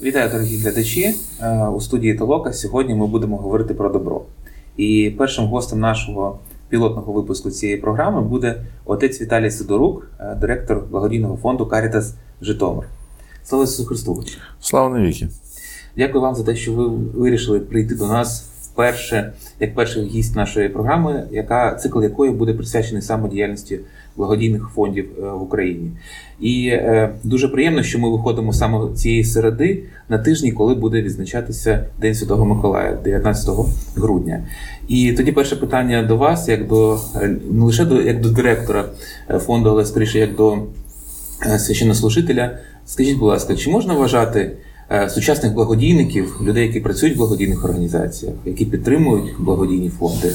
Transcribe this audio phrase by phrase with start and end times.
[0.00, 1.14] Вітаю, дорогі глядачі.
[1.40, 4.22] Е, У студії Толока сьогодні ми будемо говорити про добро.
[4.76, 6.38] І першим гостем нашого
[6.68, 12.84] пілотного випуску цієї програми буде отець Віталій Сидорук, е, директор благодійного фонду Карітас Житомир.
[13.44, 14.24] Слава Ісусу Христу!
[14.60, 15.28] Слава навіки!
[15.96, 16.88] Дякую вам за те, що ви
[17.20, 23.02] вирішили прийти до нас вперше, як перший гість нашої програми, яка цикл якої буде присвячений
[23.02, 23.80] саме діяльності
[24.16, 25.90] благодійних фондів е, в Україні.
[26.40, 31.86] І е, дуже приємно, що ми виходимо саме цієї середи на тижні, коли буде відзначатися
[32.00, 33.50] День Святого Миколая, 19
[33.96, 34.42] грудня.
[34.88, 38.84] І тоді перше питання до вас, як до е, не лише до як до директора
[39.38, 40.58] фонду, але скоріше як до
[41.58, 42.58] священнослужителя.
[42.86, 44.52] Скажіть, будь ласка, чи можна вважати
[45.08, 50.32] сучасних благодійників, людей, які працюють в благодійних організаціях, які підтримують благодійні фонди,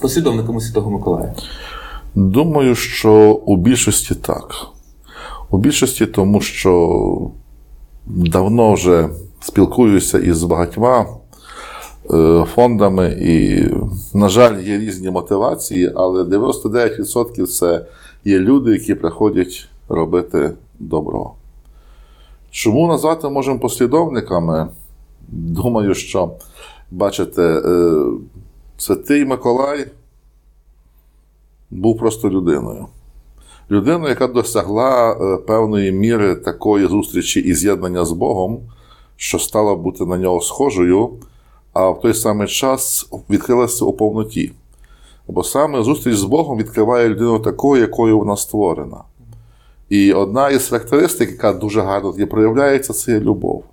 [0.00, 1.34] послідовниками Святого Миколая?
[2.14, 3.12] Думаю, що
[3.46, 4.54] у більшості так.
[5.50, 7.30] У більшості, тому що
[8.06, 9.08] давно вже
[9.40, 11.06] спілкуюся із багатьма
[12.10, 13.64] е, фондами, і,
[14.16, 17.86] на жаль, є різні мотивації, але 99% це
[18.24, 21.30] є люди, які приходять робити добро.
[22.50, 24.68] Чому назвати можемо послідовниками?
[25.28, 26.30] Думаю, що,
[26.90, 27.94] бачите, е,
[28.76, 29.86] Святий Миколай
[31.70, 32.86] був просто людиною.
[33.70, 38.60] Людиною, яка досягла е, певної міри такої зустрічі і з'єднання з Богом,
[39.16, 41.10] що стала бути на нього схожою,
[41.72, 44.52] а в той самий час відкрилася у повноті.
[45.28, 49.04] Бо саме зустріч з Богом відкриває людину такою, якою вона створена.
[49.88, 53.64] І одна із характеристик, яка дуже гарно проявляється, це є любов.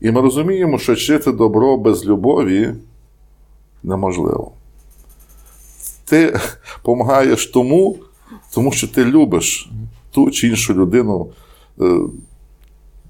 [0.00, 2.74] І ми розуміємо, що чинити добро без любові
[3.82, 4.52] неможливо.
[6.12, 6.38] Ти
[6.76, 7.96] допомагаєш тому,
[8.54, 9.70] тому що ти любиш
[10.10, 11.28] ту чи іншу людину,
[11.80, 11.84] е,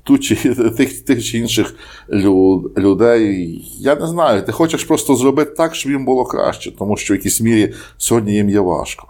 [0.04, 0.36] ту чи
[0.76, 1.74] тих, тих чи інших
[2.08, 3.64] лю- людей.
[3.78, 7.16] Я не знаю, ти хочеш просто зробити так, щоб їм було краще, тому що в
[7.16, 9.08] якійсь мірі сьогодні їм є важко.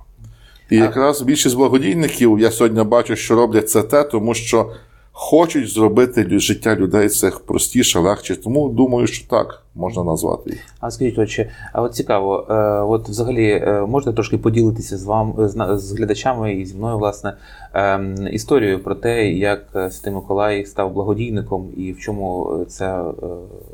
[0.70, 4.72] І якраз більшість благодійників я сьогодні бачу, що роблять це те, тому що
[5.12, 8.36] хочуть зробити життя людей цих простіше, легше.
[8.36, 10.60] Тому думаю, що так можна назвати їх.
[10.80, 15.34] А скажіть, отче, а от цікаво, е, от взагалі е, можете трошки поділитися з вам
[15.38, 17.34] з, з глядачами і зі мною, власне,
[17.74, 23.00] ем, історією про те, як е, Святий Миколай став благодійником і в чому е, це
[23.00, 23.26] е,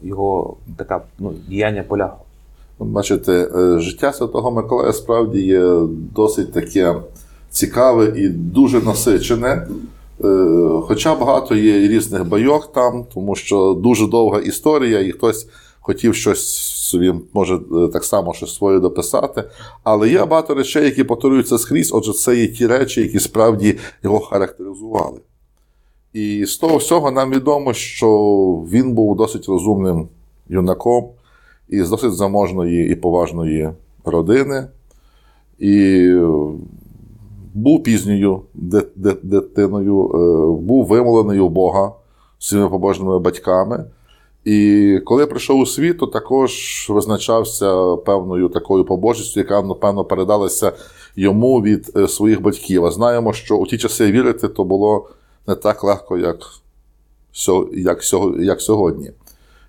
[0.03, 2.19] його така ну, діяння полягло?
[2.79, 5.81] Бачите, е, життя Святого Миколая справді є
[6.15, 6.95] досить таке
[7.51, 9.67] цікаве і дуже насичене.
[10.25, 15.49] Е, Хоча багато є різних байок там, тому що дуже довга історія, і хтось
[15.81, 16.49] хотів щось
[16.89, 19.45] собі, може, е, так само щось своє дописати.
[19.85, 24.21] Але є багато речей, які повторюються скрізь, отже, це є ті речі, які справді його
[24.21, 25.21] характеризували.
[26.13, 28.09] І з того всього нам відомо, що
[28.71, 30.09] він був досить розумним
[30.49, 31.09] юнаком
[31.69, 33.71] із досить заможної і поважної
[34.05, 34.69] родини.
[35.59, 36.13] І
[37.55, 38.43] був пізньою
[39.23, 41.93] дитиною, е, був вимолений у Бога
[42.39, 43.85] своїми побожними батьками.
[44.45, 50.73] І коли прийшов у світ, то також визначався певною такою побожністю, яка, напевно, передалася
[51.17, 52.85] йому від е, своїх батьків.
[52.85, 55.09] А знаємо, що у ті часи вірити то було
[55.47, 56.39] не так легко, як,
[58.39, 59.11] як сьогодні.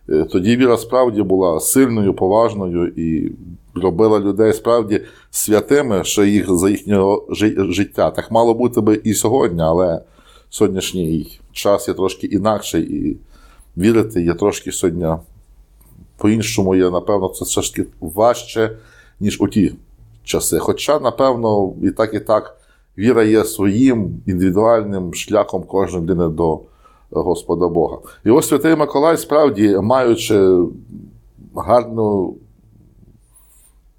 [0.10, 3.32] Е, Тоді віра справді була сильною, поважною і
[3.76, 7.28] робила людей справді святими, що їх за їхнього
[7.70, 8.12] життя.
[8.12, 10.02] Так мало бути би і сьогодні, але
[10.50, 13.18] сьогоднішній час є трошки інакший, і
[13.78, 15.08] вірити є трошки сьогодні
[16.18, 18.78] по-іншому є, напевно, це все ж таки важче,
[19.20, 19.76] ніж у ті
[20.24, 20.60] часи.
[20.60, 22.58] Хоча, напевно, і так, і так,
[22.98, 26.60] віра є своїм індивідуальним шляхом кожної людини до
[27.12, 27.98] Господа Бога.
[28.26, 30.58] І ось Святий Миколай, справді, маючи
[31.56, 32.36] гарну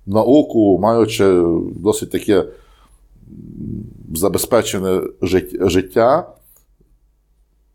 [0.07, 1.43] науку, маючи
[1.77, 2.45] досить таке
[4.15, 5.03] забезпечене
[5.61, 6.33] життя,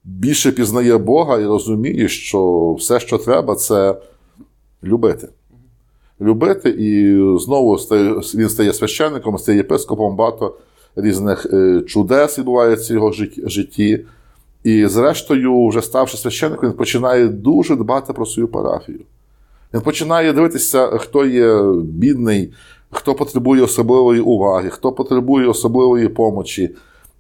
[0.04, 3.96] більше пізнає Бога і розуміє, що все, що треба, це
[4.84, 5.28] любити.
[6.22, 7.76] Любити, і знову
[8.36, 10.56] він стає священником, стає єпископом, багато
[10.96, 13.12] різних е, чудес відбувається в його
[13.48, 14.06] житті.
[14.66, 19.00] І, зрештою, вже ставши священником, він починає дуже дбати про свою парафію.
[19.74, 22.54] Він починає дивитися, хто є бідний,
[22.92, 26.76] хто потребує особливої уваги, хто потребує особливої помочі,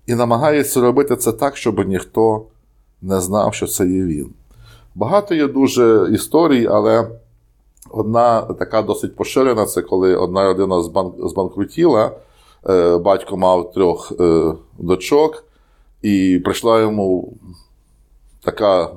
[0.08, 2.46] і намагається робити це так, щоб ніхто
[3.02, 4.30] не знав, що це є він.
[4.96, 7.08] Багато є дуже історій, але
[7.90, 10.82] одна така досить поширена це коли одна родина
[11.20, 12.12] збанкрутіла,
[12.70, 15.44] е, батько мав трьох е, дочок,
[16.06, 17.34] і прийшла йому
[18.44, 18.92] така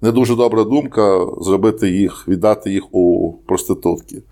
[0.00, 4.22] не дуже добра думка зробити їх, віддати їх у проститутки.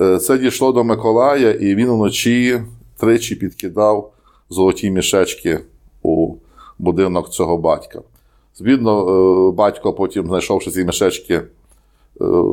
[0.00, 2.62] Е, Це дійшло до Миколая, і він вночі
[2.96, 4.12] тричі підкидав
[4.50, 5.60] золоті мішечки
[6.02, 6.34] у
[6.78, 8.02] будинок цього батька.
[8.56, 11.44] Звідно, е, батько потім, знайшовши ці мішечки, е,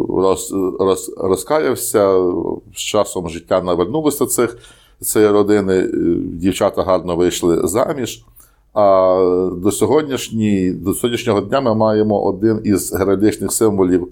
[0.09, 2.31] роз, роз, розкаявся.
[2.75, 4.57] З часом життя навернулося цих,
[5.01, 5.89] цієї родини.
[6.33, 8.23] Дівчата гарно вийшли заміж.
[8.79, 14.07] А до, сьогоднішньої, до сьогоднішнього дня ми маємо один із геральдичних символів,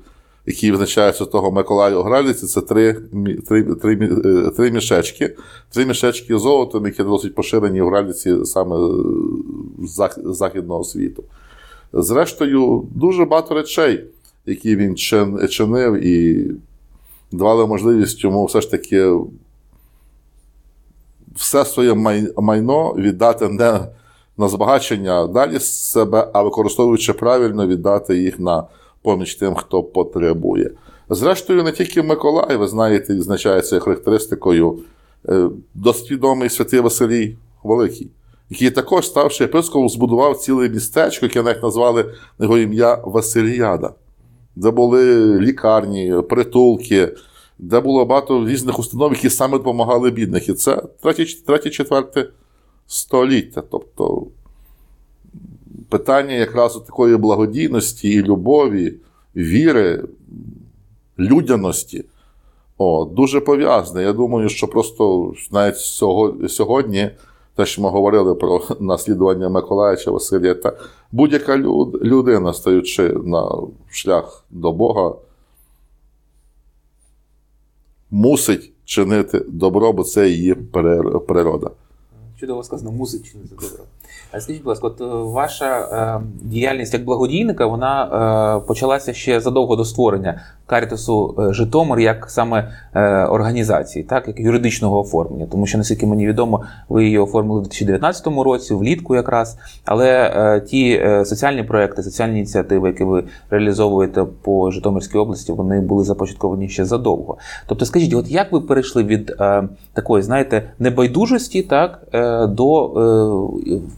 [0.46, 2.94] який визначає Святого Миколая у Граліці, це три,
[3.48, 5.36] три, три, е, три мішечки.
[5.70, 8.76] Три мішечки золотом, які досить поширені в Граліці саме
[9.84, 11.24] з західного світу.
[11.94, 14.06] Зрештою, дуже багато речей,
[14.46, 16.46] які він чин- чинив, і
[17.32, 19.12] давали можливість йому все ж таки
[21.36, 23.88] все своє май- майно віддати не
[24.38, 28.64] на збагачення далі з себе, а використовуючи правильно, віддати їх на
[29.02, 30.72] поміч тим, хто потребує.
[31.10, 34.80] Зрештою, не тільки Миколай, ви знаєте, відзначається характеристикою
[35.30, 38.10] е, досить відомий святий Василій Великий,
[38.50, 43.94] який також, ставши єпископом, збудував ціле містечко, яке навіть назвали його ім'я Василіяда,
[44.56, 47.12] де були лікарні, притулки,
[47.60, 50.50] де було багато різних установ, які саме допомагали бідних.
[50.50, 52.28] І це 3-4
[52.88, 53.64] століття.
[53.72, 54.28] Тобто
[55.90, 58.94] питання якраз такої благодійності і любові,
[59.36, 60.04] віри,
[61.20, 62.06] людяності.
[62.78, 64.04] О, дуже пов'язане.
[64.04, 65.78] Я думаю, що просто навіть
[66.52, 67.10] сьогодні,
[67.56, 70.74] те, що ми говорили про наслідування Миколая чи Василія, та
[71.12, 73.52] будь-яка люд- людина, стаючи на
[73.92, 75.16] шлях до Бога,
[78.12, 80.54] мусить чинити добро, бо це її
[81.28, 81.72] природа.
[82.40, 83.86] Чудово сказано, музичне за добро.
[84.32, 89.40] А скажіть, будь ласка, от е, ваша е, діяльність як благодійника вона е, почалася ще
[89.40, 95.48] задовго до створення Карітасу е, Житомир як саме е, організації, так як юридичного оформлення.
[95.52, 99.58] Тому що, наскільки мені відомо, ви її оформили в 2019 році, влітку якраз.
[99.86, 106.04] Але е, ті соціальні проекти, соціальні ініціативи, які ви реалізовуєте по Житомирській області, вони були
[106.04, 107.38] започатковані ще задовго.
[107.68, 109.36] Тобто, скажіть, от як ви перейшли від
[109.94, 112.02] такої, знаєте, небайдужості, так
[112.50, 112.92] до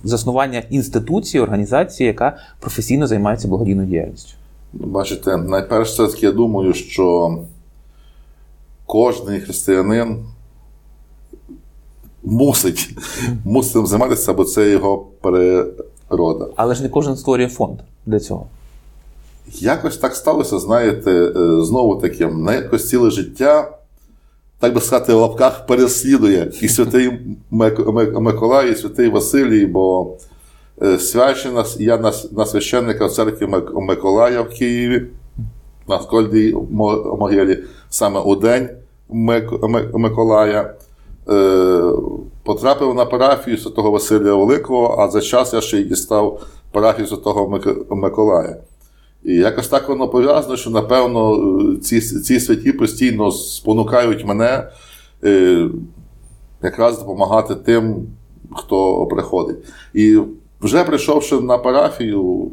[0.03, 4.33] заснування інституції, організації, яка професійно займається благодійною діяльністю?
[4.73, 7.37] Бачите, найперше, все таки я думаю, що
[8.85, 10.25] кожен християнин
[12.23, 12.89] мусить,
[13.45, 16.47] мусить займатися, бо це його природа.
[16.55, 18.47] Але ж не кожен створює фонд для цього.
[19.53, 23.77] Якось так сталося, знаєте, е, знову таки, на якось ціле життя,
[24.59, 27.09] так би сказати, в лапках переслідує і святий
[27.51, 30.11] Мик- Мик- Миколай, і святий Василій, бо
[30.83, 35.05] е, свячена я на, на священника в церкві Миколая в Києві,
[35.87, 36.55] на Скольдій
[37.19, 38.69] могилі, саме у день
[39.09, 40.73] Мик- Мик- Миколая.
[41.29, 41.81] Е,
[42.43, 46.41] потрапив на парафію святого Василія Великого, а за час я ще й дістав
[46.71, 47.59] парафію святого
[47.89, 48.57] Миколая.
[49.23, 51.37] І якось так воно пов'язано, що напевно
[51.81, 54.67] ці, ці святі постійно спонукають мене
[55.23, 55.69] е,
[56.63, 57.95] якраз допомагати тим,
[58.51, 59.57] хто приходить.
[59.93, 60.19] І
[60.61, 62.51] вже прийшовши на парафію,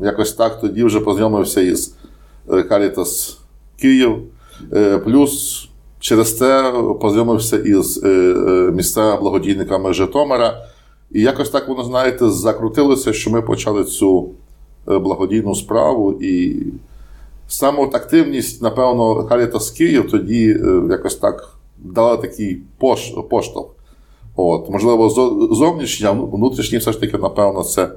[0.00, 1.94] якось так тоді вже познайомився із
[2.50, 3.36] е, Caritas
[3.80, 4.18] Київ.
[4.72, 5.68] Е, Плюс
[6.00, 8.08] через це познайомився із е,
[8.74, 10.62] місцевими благодійниками Житомира.
[11.10, 14.30] І якось так воно, знаєте, закрутилося, що ми почали цю
[14.86, 16.12] благодійну справу.
[16.20, 16.62] І
[17.48, 22.62] саме от активність, напевно, Caritas Київ тоді якось так дала такий
[23.28, 23.75] поштовх.
[24.36, 27.88] От, можливо, зо- зовнішній, а внутрішній все ж таки, напевно, це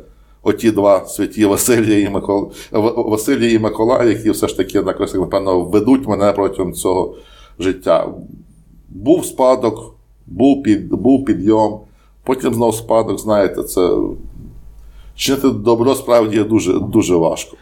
[0.44, 2.48] оті два святі Василія і Микола,
[2.96, 7.16] Василія і Миколай, які все ж таки напевно, ведуть мене протягом цього
[7.60, 8.08] життя.
[8.90, 9.96] Був спадок,
[10.28, 11.80] був, під, був підйом,
[12.24, 13.98] потім знов спадок, знаєте, це
[15.16, 17.58] чинити добро справді дуже, дуже важко.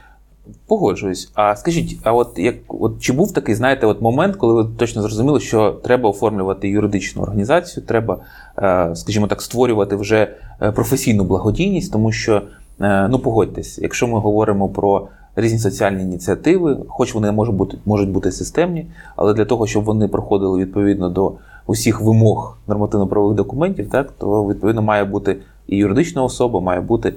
[0.67, 1.31] Погоджуюсь.
[1.33, 5.01] А скажіть, а от як от чи був такий, знаєте, от момент, коли ви точно
[5.01, 8.17] зрозуміли, що треба оформлювати юридичну організацію, треба,
[8.57, 12.41] е, скажімо так, створювати вже е, професійну благодійність, тому що,
[12.81, 18.09] е, ну погодьтесь, якщо ми говоримо про різні соціальні ініціативи, хоч вони можуть бути, можуть
[18.09, 18.85] бути системні,
[19.15, 21.33] але для того, щоб вони проходили відповідно до
[21.67, 25.37] усіх вимог нормативно-правових документів, так то відповідно має бути
[25.67, 27.13] і юридична особа, має бути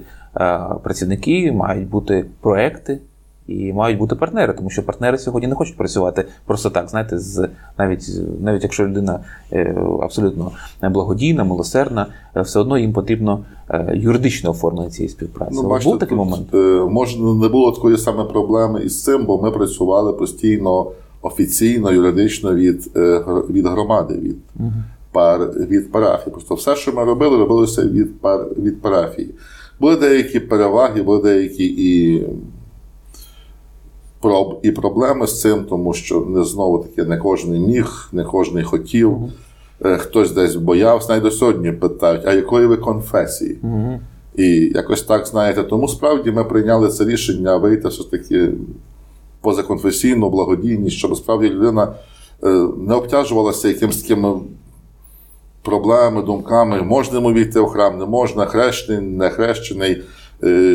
[0.83, 2.99] працівники, мають бути проекти.
[3.51, 6.89] І мають бути партнери, тому що партнери сьогодні не хочуть працювати просто так.
[6.89, 8.09] Знаєте, з навіть
[8.41, 9.19] навіть якщо людина
[9.53, 15.59] е, абсолютно благодійна, милосердна, е, все одно їм потрібно е, юридичне оформлення цієї співпраці.
[15.63, 16.47] Ну, Був такий тут, момент.
[16.91, 20.91] може, не було такої саме проблеми із цим, бо ми працювали постійно
[21.21, 22.91] офіційно, юридично від,
[23.49, 24.37] від громади, від,
[25.11, 25.39] пар,
[25.69, 26.33] від парафії.
[26.33, 29.33] Просто все, що ми робили, робилося від, пар, від парафії.
[29.79, 32.23] Були деякі переваги, були деякі і,
[34.63, 39.17] і проблеми з цим, тому що не знову таки не кожен міг, не кожен хотів.
[39.85, 43.57] Е, Хтось десь боявся, навіть до сьогодні питають, а якої ви конфесії?
[43.61, 43.99] Мгм.
[44.35, 48.49] І якось так, знаєте, тому справді ми прийняли це рішення вийти все ж таки
[49.41, 51.93] позаконфесійну благодійність, щоб справді людина
[52.43, 54.39] е, не обтяжувалася якимось такими
[55.61, 60.03] проблемами, думками, можна йому війти в храм, не можна, хрещений, не хрещений,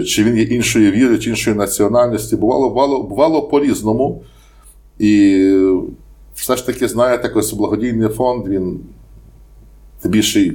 [0.06, 2.36] чи він є іншої віри, чи іншої національності.
[2.36, 4.22] Бувало, бувало, бувало по-різному.
[4.98, 5.52] І
[6.34, 8.80] все ж таки, знаєте, якось благодійний фонд, він
[10.00, 10.54] тим більше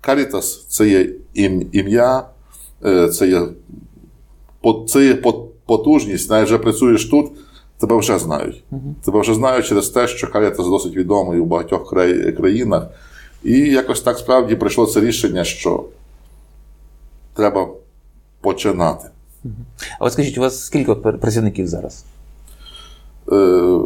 [0.00, 1.10] Карітас це є
[1.72, 2.24] ім'я,
[2.84, 3.42] е, це є,
[4.88, 5.22] це є
[5.66, 7.30] потужність, навіть вже працюєш тут,
[7.78, 8.64] тебе вже знають.
[9.04, 11.90] Тебе вже знають через те, що Карітас досить відомий у багатьох
[12.36, 12.86] країнах.
[13.44, 15.84] І якось так справді прийшло це рішення, що
[17.34, 17.68] треба
[18.40, 19.08] починати.
[19.98, 22.04] А от скажіть, у вас скільки працівників зараз?
[23.32, 23.78] Е,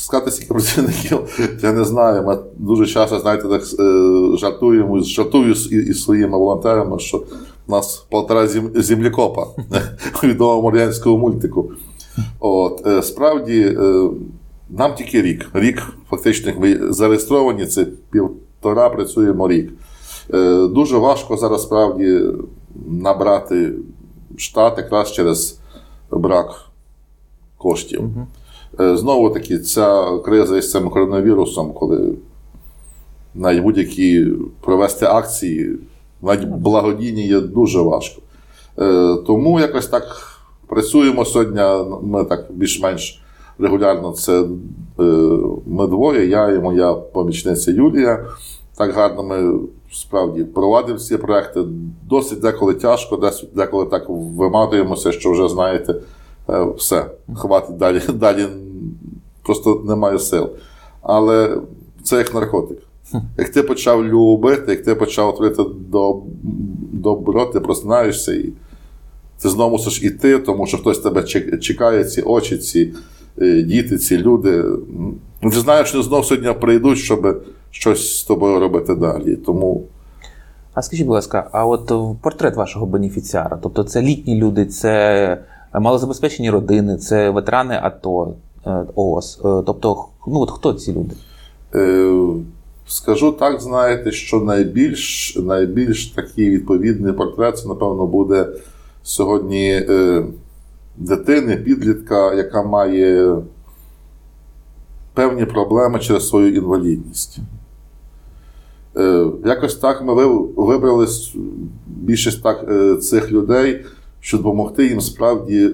[0.00, 1.18] Сказати скільки працівників,
[1.62, 2.22] я не знаю.
[2.26, 7.18] Ми дуже часто, знаєте, так е, жартуємо, жартую із своїми волонтерами, що
[7.66, 9.46] в нас полтора зім, землякопа
[10.22, 11.72] у відомому радянському мультику.
[12.40, 14.08] От, е, справді, е,
[14.70, 15.50] нам тільки рік.
[15.54, 19.72] Рік фактично ми зареєстровані, це півтора працюємо рік.
[20.70, 22.20] Дуже важко зараз справді
[22.86, 23.72] набрати
[24.36, 25.58] штат якраз через
[26.10, 26.64] брак
[27.58, 28.02] коштів.
[28.80, 32.14] Е, Знову таки, ця криза із цим коронавірусом, коли
[33.34, 34.26] навіть будь-які
[34.60, 35.76] провести акції,
[36.22, 38.22] навіть благодійні є дуже важко.
[38.78, 40.04] Е, Тому якось так
[40.66, 41.60] працюємо сьогодні.
[42.02, 43.22] Ми так більш-менш
[43.58, 44.12] регулярно.
[44.12, 44.40] Це
[45.00, 45.02] е,
[45.66, 48.26] ми двоє, я і моя помічниця Юлія.
[48.80, 49.58] Так гарно ми
[49.92, 51.60] справді провадимо ці проекти.
[52.08, 55.94] Досить деколи тяжко, деколи так виматуємося, що вже знаєте,
[56.50, 57.06] е, все,
[57.36, 58.46] хватить далі, далі
[59.42, 60.48] просто немає сил.
[61.02, 61.58] Але
[62.02, 62.78] це як наркотик.
[63.38, 65.62] Як ти почав любити, як ти почав творити
[66.92, 68.52] добро, ти просинаєшся і
[69.42, 71.22] ти знову мусиш іти, тому що хтось тебе
[71.60, 72.94] чекає, ці очі, ці
[73.38, 74.64] е, діти, ці люди.
[75.42, 79.36] Ти знаєш, що знову сьогодні прийдуть, щоб щось з тобою робити далі.
[79.36, 79.82] Тому
[80.74, 85.38] А скажіть, будь ласка, а от портрет вашого бенефіціара, тобто це літні люди, це
[85.74, 88.34] малозабезпечені родини, це ветерани АТО,
[88.66, 89.38] е, ООС.
[89.44, 91.14] Е, Тобто, ну от хто ці люди?
[91.74, 92.12] Е,
[92.86, 98.46] Скажу так, знаєте, що найбільш, найбільш такий відповідний портрет це, напевно, буде
[99.02, 100.24] сьогодні е,
[100.96, 103.36] дитини, підлітка, яка має
[105.14, 107.38] певні проблеми через свою інвалідність.
[108.96, 111.06] Е, якось так ми вибрали
[111.86, 113.84] більшість так, е, цих людей,
[114.20, 115.70] щоб допомогти їм справді е,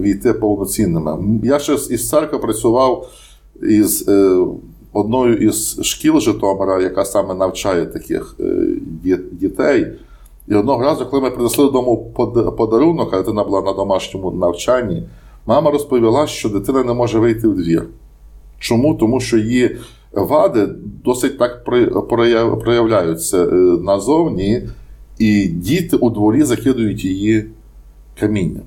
[0.00, 1.40] війти повноцінними.
[1.42, 3.08] Я ще із церкви працював
[3.62, 4.10] із
[4.92, 8.36] одною із шкіл Житомира, яка саме навчає таких
[9.32, 9.86] дітей.
[10.48, 12.12] І одного разу, коли ми принесли додому
[12.58, 15.08] подарунок, а дитина була на домашньому навчанні,
[15.46, 17.86] мама розповіла, що дитина не може вийти в двір.
[18.58, 18.94] Чому?
[18.94, 19.76] Тому що її
[20.12, 20.68] вади
[21.04, 21.64] досить так
[22.60, 24.68] проявляються е, назовні,
[25.18, 27.50] і діти у дворі закидують її
[28.20, 28.64] камінням.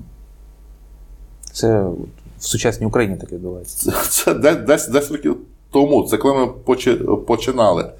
[1.52, 1.82] Це
[2.38, 3.92] в сучасній Україні таке відбувається.
[4.10, 5.36] Це, це десь, десь років
[5.70, 6.46] тому, це коли ми
[7.16, 7.92] починали.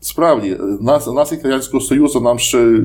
[0.00, 2.80] Справді, нас, наслідки Радянського Союзу нам ще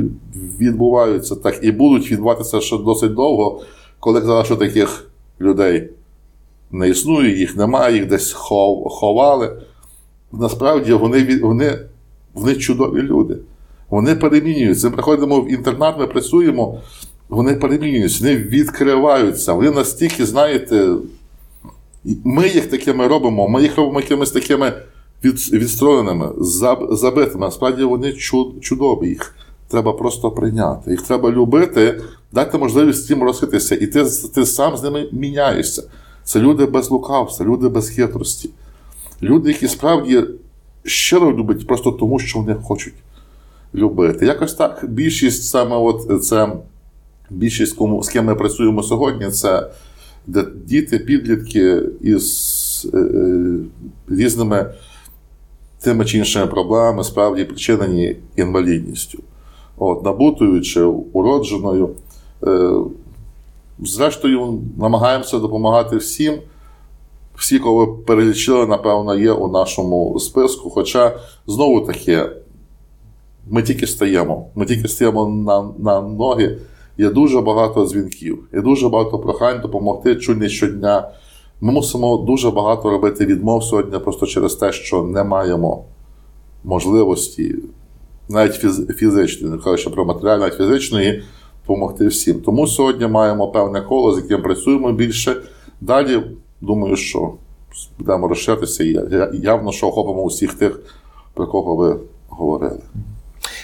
[0.59, 3.61] відбуваються так і будуть відбуватися ще досить довго,
[3.99, 5.89] коли казали, що таких людей
[6.73, 9.61] не існує, їх немає, їх десь хов- ховали.
[10.31, 11.79] Насправді вони, вони,
[12.33, 13.37] вони чудові люди.
[13.89, 14.89] Вони перемінюються.
[14.89, 16.79] Ми приходимо в інтернат, ми працюємо,
[17.29, 19.53] вони перемінюються, вони відкриваються.
[19.53, 20.95] Вони настільки, знаєте,
[22.23, 24.73] ми їх такими робимо, ми їх робимо якимись такими
[25.23, 27.39] від, відстроєними, заб- забитими.
[27.45, 29.07] Насправді вони чу- чудові.
[29.09, 29.35] Їх
[29.67, 30.91] треба просто прийняти.
[30.91, 32.01] Їх треба любити,
[32.31, 33.75] дати можливість їм розкритися.
[33.75, 34.03] І ти,
[34.35, 35.83] ти сам з ними міняєшся.
[36.23, 38.49] Це люди без лукавства, люди без хитрості.
[39.21, 40.23] Люди, які справді
[40.83, 42.93] щиро люблять просто тому, що вони хочуть
[43.75, 44.25] любити.
[44.25, 46.47] Якось так більшість саме от це
[47.29, 49.69] більшість, кому, з ким ми працюємо сьогодні, це
[50.65, 53.57] діти, підлітки із е, е,
[54.07, 54.73] різними
[55.81, 59.19] тими чи іншими проблемами, справді причинені інвалідністю.
[59.77, 61.89] От, набутою чи уродженою.
[62.43, 62.71] Е,
[63.79, 66.39] зрештою, намагаємося допомагати всім.
[67.35, 70.69] Всі, кого ви перелічили, напевно, є у нашому списку.
[70.69, 72.25] Хоча, знову таки,
[73.47, 74.47] ми тільки стаємо.
[74.55, 76.59] Ми тільки стаємо на, на ноги.
[76.97, 81.09] Є дуже багато дзвінків, є дуже багато прохань допомогти чуть не щодня.
[81.61, 85.85] Ми мусимо дуже багато робити відмов сьогодні, просто через те, що не маємо
[86.63, 87.55] можливості,
[88.29, 91.23] навіть фіз, фізичної, не кажучи про матеріальну, навіть фізичної,
[91.63, 92.41] допомогти всім.
[92.41, 95.35] Тому сьогодні маємо певне коло, з яким працюємо більше.
[95.81, 96.21] Далі,
[96.61, 97.33] думаю, що
[97.99, 98.97] будемо розширитися і
[99.33, 100.79] явно, що охопимо усіх тих,
[101.33, 102.79] про кого ви говорили.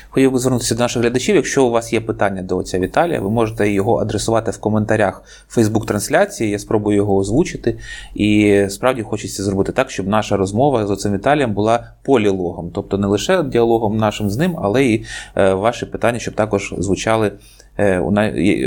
[0.09, 1.35] Хотів би звернутися до наших глядачів.
[1.35, 6.49] Якщо у вас є питання до отця Віталія, ви можете його адресувати в коментарях Фейсбук-трансляції.
[6.49, 7.79] Я спробую його озвучити.
[8.15, 13.07] І справді хочеться зробити так, щоб наша розмова з отцем Віталієм була полілогом, тобто не
[13.07, 17.31] лише діалогом нашим з ним, але і е, ваші питання, щоб також звучали.
[17.79, 17.99] Е,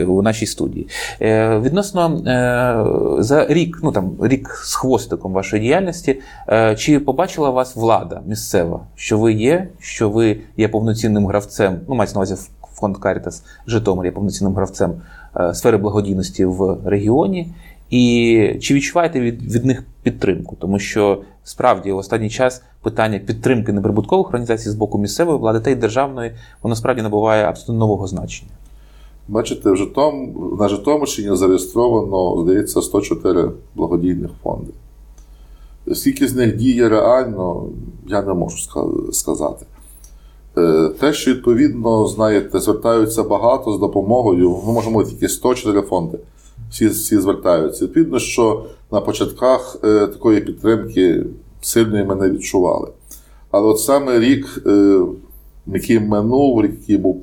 [0.07, 0.89] у нашій студії.
[1.21, 2.23] Е, відносно
[3.23, 6.21] за рік, ну там рік з хвостиком вашої діяльності,
[6.77, 12.15] чи побачила вас влада місцева, що ви є, що ви є повноцінним гравцем, ну мається
[12.15, 14.93] на увазі фонд Карітас Житомир є повноцінним гравцем
[15.53, 17.53] сфери благодійності в регіоні?
[17.91, 20.57] І чи відчуваєте від, від них підтримку?
[20.61, 25.71] Тому що справді в останній час питання підтримки неприбуткових організацій з боку місцевої влади та
[25.71, 28.51] й державної, воно справді набуває абсолютно нового значення.
[29.33, 34.73] Бачите, в Житом, на Житомирщині зареєстровано, здається, 104 благодійних фонди.
[35.95, 37.67] Скільки з них діє реально,
[38.07, 38.57] я не можу
[39.13, 39.67] сказати.
[40.59, 46.19] Е, те, що, відповідно, знаєте, звертаються багато з допомогою, ми можемо тільки 104 фонди.
[46.71, 47.85] Всі всі звертаються.
[47.85, 51.25] Відповідно, що на початках е, такої підтримки
[51.61, 52.89] сильної ми не відчували.
[53.51, 55.01] Але от саме рік, е,
[55.67, 57.23] який минув, рік, який був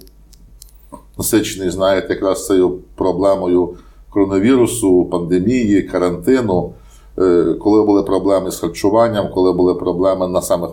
[1.19, 3.73] насичений, знаєте, якраз цією проблемою
[4.09, 6.73] коронавірусу, пандемії, карантину,
[7.17, 10.69] е, коли були проблеми з харчуванням, коли були проблеми на самих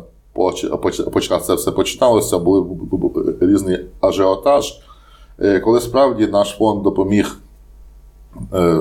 [1.12, 2.78] початках це все починалося, були
[3.40, 4.80] різний ажіотаж.
[5.40, 7.38] Е, коли справді наш фонд допоміг
[8.52, 8.80] е,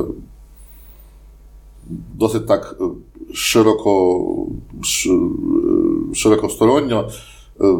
[2.13, 2.75] досить так
[3.34, 4.47] широко,
[6.13, 7.10] широкосторонньо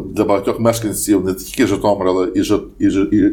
[0.04, 2.28] для багатьох мешканців не тільки Житомира, але
[2.78, 2.84] і,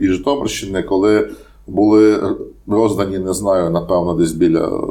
[0.01, 1.29] і, Житомирщини, коли
[1.67, 2.23] були
[2.67, 4.81] роздані, не знаю, напевно, десь біля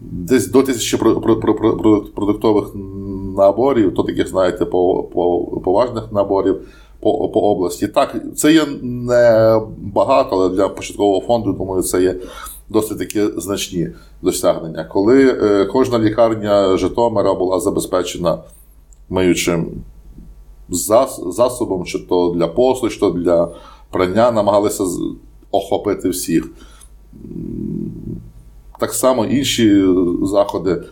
[0.00, 0.98] десь до тисячі
[2.14, 2.66] продуктових
[3.36, 6.60] наборів, то таких, знаєте, по, по, поважних наборів
[7.00, 7.88] по, по області.
[7.88, 12.16] Так, це є не багато, але для початкового фонду, думаю, це є.
[12.68, 13.88] Досить такі значні
[14.22, 14.84] досягнення.
[14.84, 18.38] Коли е, кожна лікарня Житомира була забезпечена
[19.10, 19.66] миючим
[21.28, 23.48] засобом, чи то для послуг, чи то для
[23.90, 24.84] прання, намагалися
[25.50, 26.50] охопити всіх.
[28.80, 29.84] Так само інші
[30.22, 30.82] заходи,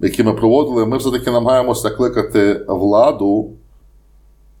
[0.00, 3.50] які ми проводили, ми все-таки намагаємося кликати владу,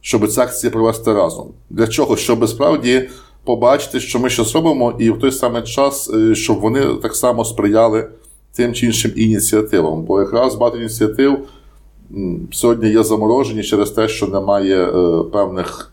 [0.00, 1.46] щоб ці акції провести разом.
[1.70, 2.16] Для чого?
[2.16, 3.08] Щоб справді
[3.44, 7.44] побачити, що ми щось робимо, і в той самий час, е, щоб вони так само
[7.44, 8.08] сприяли
[8.52, 10.02] тим чи іншим ініціативам.
[10.02, 11.38] Бо якраз багато ініціатив
[12.52, 15.92] сьогодні є заморожені через те, що немає е, певних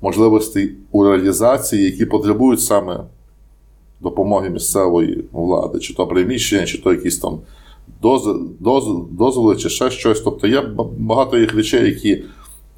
[0.00, 3.00] можливостей у реалізації, які потребують саме
[4.00, 7.38] допомоги місцевої влади, чи то приміщення, чи то якісь там
[9.10, 10.20] дозволи, чи ще щось.
[10.20, 10.62] Тобто є
[10.98, 12.24] багато їх речей, які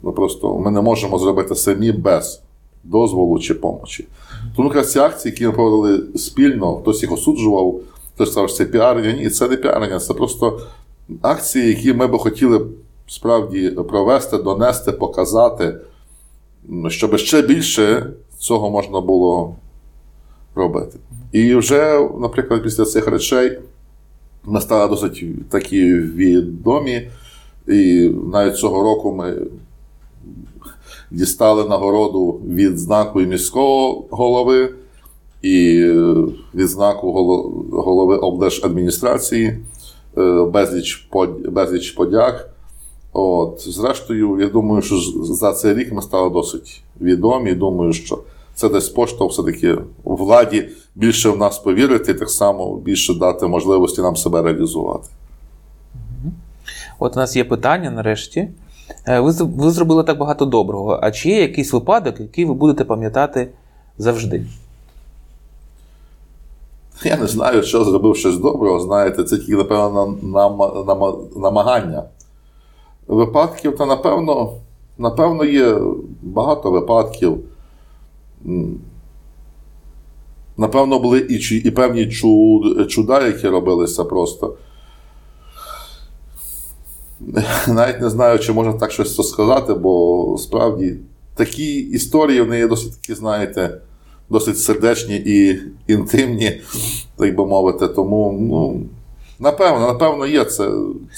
[0.02, 2.42] ну, просто ми не можемо зробити самі без
[2.84, 4.06] дозволу чи помочі.
[4.56, 7.80] Тому якраз ці акції, які ми проводили спільно, хтось їх осуджував,
[8.14, 9.12] хтось сказав, що це піарення.
[9.12, 10.60] Ні, це не піарення, це просто
[11.22, 12.66] акції, які ми би хотіли
[13.06, 15.76] справді провести, донести, показати,
[16.88, 19.56] щоб ще більше цього можна було
[20.54, 20.98] робити.
[21.32, 23.58] І вже, наприклад, після цих речей
[24.44, 27.10] ми стали досить такі відомі,
[27.68, 29.36] і навіть цього року ми.
[31.10, 34.74] Дістали нагороду від знаку міського голови
[35.42, 35.84] і
[36.54, 37.12] відзнаку
[37.70, 39.58] голови облдержадміністрації.
[40.18, 41.08] Е, безліч
[41.48, 42.50] безліч подяк.
[43.12, 47.54] От, Зрештою, я думаю, що за цей рік ми стали досить відомі.
[47.54, 48.18] Думаю, що
[48.54, 54.00] це десь поштовх все-таки владі більше в нас повірити, і так само більше дати можливості
[54.00, 55.08] нам себе реалізувати.
[56.98, 58.48] От у нас є питання нарешті.
[59.06, 60.98] Е, ви ви зробили так багато доброго.
[61.02, 63.48] А чи є якийсь випадок, який ви будете пам'ятати
[63.98, 64.46] завжди?
[67.04, 72.04] Я не знаю, що зробив щось доброго, знаєте, це тільки, напевно, нам, нам, намагання.
[73.06, 74.52] Випадків, та напевно,
[74.98, 75.78] напевно, є
[76.22, 77.38] багато випадків.
[80.56, 84.56] Напевно, були і, і певні чу- чуда, які робилися просто.
[87.68, 90.96] Навіть не знаю, чи можна так щось сказати, бо справді
[91.34, 93.80] такі історії вони є досить такі, знаєте,
[94.30, 96.60] досить сердечні і інтимні,
[97.16, 97.88] так би мовити.
[97.88, 98.80] Тому, ну,
[99.38, 100.70] напевно, напевно, є це,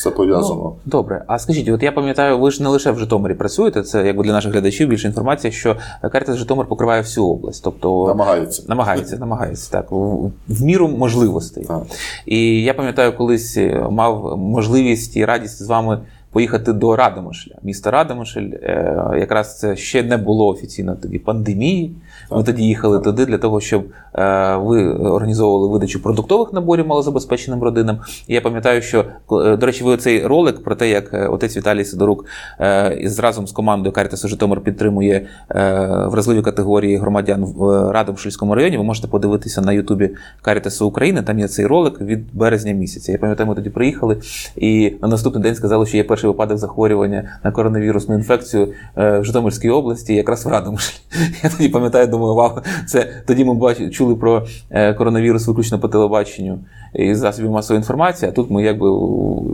[0.03, 0.63] це пов'язано.
[0.63, 4.07] Ну, добре, а скажіть, от я пам'ятаю, ви ж не лише в Житомирі працюєте, це
[4.07, 5.77] якби для наших глядачів більше інформація, що
[6.13, 7.65] Карітас Житомир покриває всю область.
[7.65, 8.63] Тобто Намагаються.
[8.69, 11.65] намагається, намагається так, в, в міру можливостей.
[11.65, 11.83] Так.
[12.27, 13.59] І я пам'ятаю, колись
[13.91, 16.01] мав можливість і радість з вами
[16.33, 17.55] поїхати до Радомишля.
[17.63, 21.95] Місто Радомишль, е, якраз це ще не було офіційно тоді пандемії.
[22.31, 27.99] Ми тоді їхали туди для того, щоб е, ви організовували видачу продуктових наборів малозабезпеченим родинам.
[28.29, 31.57] І я пам'ятаю, що е, до речі, ви цей ролик про те, як е, отець
[31.57, 32.25] Віталій Сидорук
[32.61, 38.77] е, із разом з командою Карітасу Житомир підтримує е, вразливі категорії громадян в Радомишльському районі.
[38.77, 40.11] Ви можете подивитися на Ютубі
[40.43, 41.23] Карітасу України.
[41.23, 43.13] Там є цей ролик від березня місяця.
[43.13, 44.17] Я пам'ятаю, ми тоді приїхали,
[44.57, 49.71] і на наступний день сказали, що є перший випадок захворювання на коронавірусну інфекцію в Житомирській
[49.71, 51.01] області, якраз в Радомишлі.
[51.43, 52.51] Я тоді пам'ятаю, думаю, вау,
[52.87, 56.59] це тоді ми бачили, чули про е, коронавірус виключно по телебаченню
[56.95, 58.29] і засобів масової інформації.
[58.29, 58.91] А тут ми якби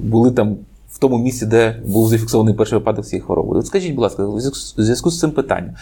[0.00, 0.56] були там.
[0.90, 3.58] В тому місці, де був зафіксований перший випадок цієї хвороби.
[3.58, 5.74] От скажіть, будь ласка, у зв'язку- з цим питанням: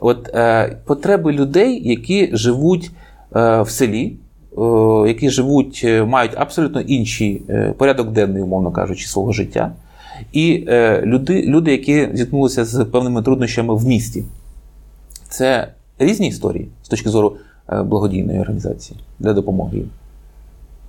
[0.00, 2.90] от е, потреби людей, які живуть
[3.36, 4.16] е, в селі,
[5.06, 9.72] які живуть, е, мають абсолютно інший е, порядок денний, умовно кажучи, свого життя,
[10.32, 10.66] і
[11.02, 14.24] люди, люди, які зіткнулися з певними труднощами в місті.
[15.28, 15.68] Це
[16.00, 17.36] різні історії з точки зору
[17.68, 19.90] е, благодійної організації для допомоги їм.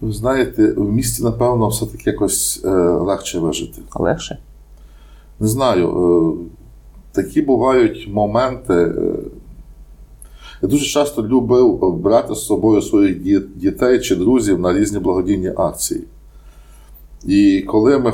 [0.01, 3.81] Ви знаєте, в місті, напевно, все-таки якось е, легше вижити.
[3.95, 4.37] Легше?
[5.39, 6.33] Не знаю, е,
[7.11, 8.93] такі бувають моменти.
[10.61, 13.19] Я дуже часто любив брати з собою своїх
[13.55, 16.03] дітей чи друзів на різні благодійні акції.
[17.25, 18.13] І коли ми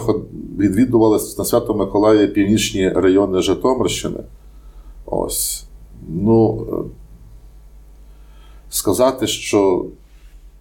[0.57, 4.19] відвідували на Свято Миколая північні райони Житомирщини,
[5.05, 5.66] ось,
[6.07, 6.75] ну, е,
[8.69, 9.85] сказати, що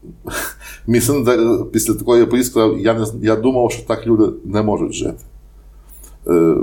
[0.87, 1.27] мій син
[1.73, 5.19] після такої поїздки сказав, я, не, я думав, що так люди не можуть жити.
[6.27, 6.57] Е,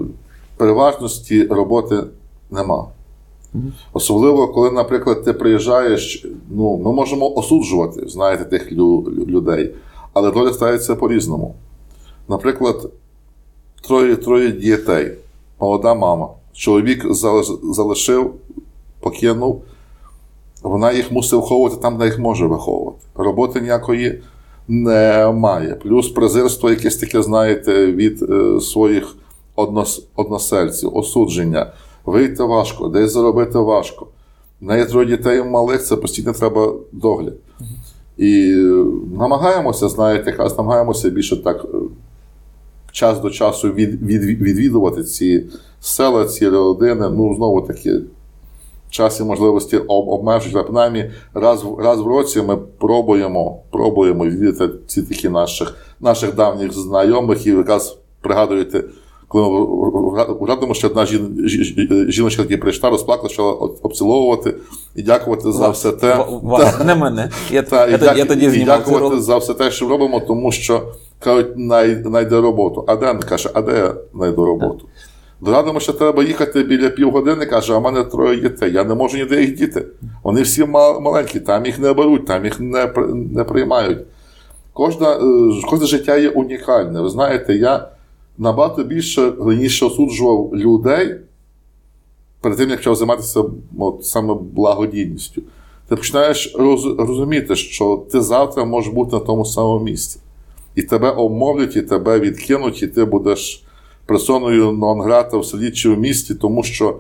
[0.58, 2.04] переважності роботи
[2.52, 2.88] нема.
[3.94, 9.74] Особливо, коли, наприклад, ти приїжджаєш, ну, ми можемо осуджувати, знаєте, тих лю- лю- людей,
[10.14, 11.56] але доля стається по-різному.
[12.28, 12.90] Наприклад,
[13.88, 15.12] троє, троє дітей,
[15.60, 17.06] молода мама, чоловік
[17.64, 18.34] залишив,
[19.04, 19.64] покинув,
[20.64, 23.00] вона їх мусить виховувати там, де їх може виховувати.
[23.16, 24.22] Роботи ніякої
[24.68, 25.76] немає.
[25.76, 29.16] Плюс презирство якесь таке, знаєте, від е, своїх
[29.56, 31.74] однос, односельців, осудження.
[32.06, 34.08] Вийти важко, десь заробити важко.
[34.62, 37.34] Неї троє дітей малих, це постійно треба догляд.
[38.18, 38.86] І е,
[39.18, 41.78] намагаємося, знаєте, якраз намагаємося більше так е,
[42.92, 45.46] час до часу від, від, відвідувати ці
[45.80, 47.10] села, ці родини.
[47.10, 48.00] Ну, знову таки,
[48.94, 54.74] час і можливості об- обмежують, але принаймні раз, раз в році ми пробуємо, пробуємо відвідати
[54.88, 58.84] ці такі наших, наших давніх знайомих і якраз пригадуєте,
[59.28, 59.66] коли ми
[60.40, 63.52] в радимо, що одна жін- жі- жі- жіночка таки прийшла, розплакала, почала
[63.84, 64.56] обціловувати
[64.96, 66.26] і дякувати за все те.
[66.86, 67.30] Не мене.
[67.92, 68.20] Я, тоді-
[68.62, 70.82] і дякувати за все те, що робимо, тому що
[71.20, 72.84] кажуть, най, найде роботу.
[72.88, 74.86] А де каже, а де я знайду роботу?
[75.44, 78.74] Дорадимо, що треба їхати біля півгодини, каже, а в мене троє дітей.
[78.74, 79.86] Я не можу ніде їх діти.
[80.24, 82.94] Вони всі мал- маленькі, там їх не беруть, там їх не,
[83.32, 84.00] не приймають.
[84.74, 85.22] Кожна, е,
[85.70, 87.02] кожне життя є унікальне.
[87.02, 87.88] Ви знаєте, я
[88.38, 91.16] набагато більше раніше осуджував людей
[92.42, 93.44] перед тим, як почав займатися
[93.80, 95.42] от, саме благодійністю.
[95.90, 100.20] Ти починаєш роз, розуміти, що ти завтра можеш бути на тому самому місці.
[100.76, 103.64] І тебе обмовлять, і тебе відкинуть, і ти будеш
[104.06, 107.00] персоною нон-грата в селі чи в місті, тому що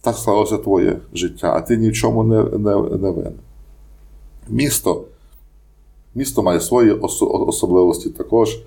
[0.00, 3.32] так склалося твоє життя, а ти ні в чому не, не, не винен.
[4.48, 5.04] Місто,
[6.14, 8.58] місто має свої особливості також.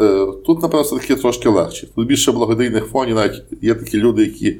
[0.00, 1.86] Е, Тут, напевно, все-таки трошки легше.
[1.94, 4.56] Тут більше благодійних фонів, навіть є такі люди, які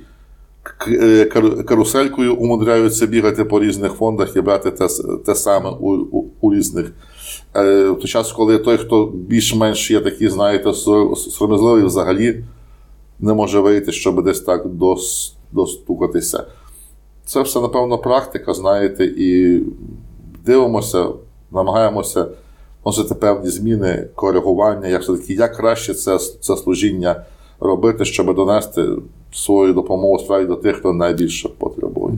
[0.89, 4.89] е, кару- каруселькою умудряються бігати по різних фондах і брати те,
[5.27, 6.93] те саме у, у, у різних.
[7.57, 12.45] Е, В той час, коли той, хто більш-менш є такий, знаєте, сор- сором'язливий, взагалі
[13.21, 16.45] не може вийти, щоб десь так дос, достукатися.
[17.25, 19.61] Це все, напевно, практика, знаєте, і
[20.47, 21.07] дивимося,
[21.53, 22.27] намагаємося
[22.85, 27.25] вносити певні зміни, коригування, як все-таки як краще це, це служіння
[27.61, 28.89] робити, щоб донести
[29.33, 32.15] свою допомогу справді до тих, хто найбільше потребує.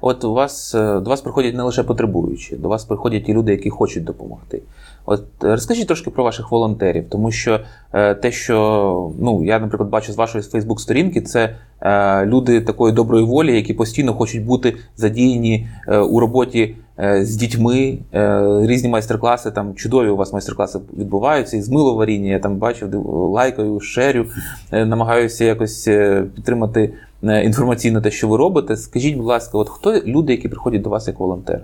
[0.00, 3.52] От у вас е, до вас приходять не лише потребуючі, до вас приходять і люди,
[3.52, 4.62] які хочуть допомогти.
[5.10, 7.60] От е, розкажіть трошки про ваших волонтерів, тому що
[7.92, 13.24] е, те, що ну я, наприклад, бачу з вашої Фейсбук-сторінки, це е, люди такої доброї
[13.24, 17.98] волі, які постійно хочуть бути задіяні е, у роботі е, з дітьми.
[18.14, 23.06] Е, різні майстер-класи, там чудові у вас майстер-класи відбуваються, і з миловаріння я там бачив,
[23.32, 24.26] лайкаю, шерю,
[24.72, 26.92] е, намагаюся якось е, підтримати
[27.24, 28.76] е, інформаційно те, що ви робите.
[28.76, 31.60] Скажіть, будь ласка, от хто люди, які приходять до вас як волонтери?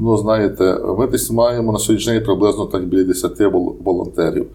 [0.00, 3.40] Ну, знаєте, ми десь маємо на сьогоднішній день приблизно так біля 10
[3.84, 4.46] волонтерів.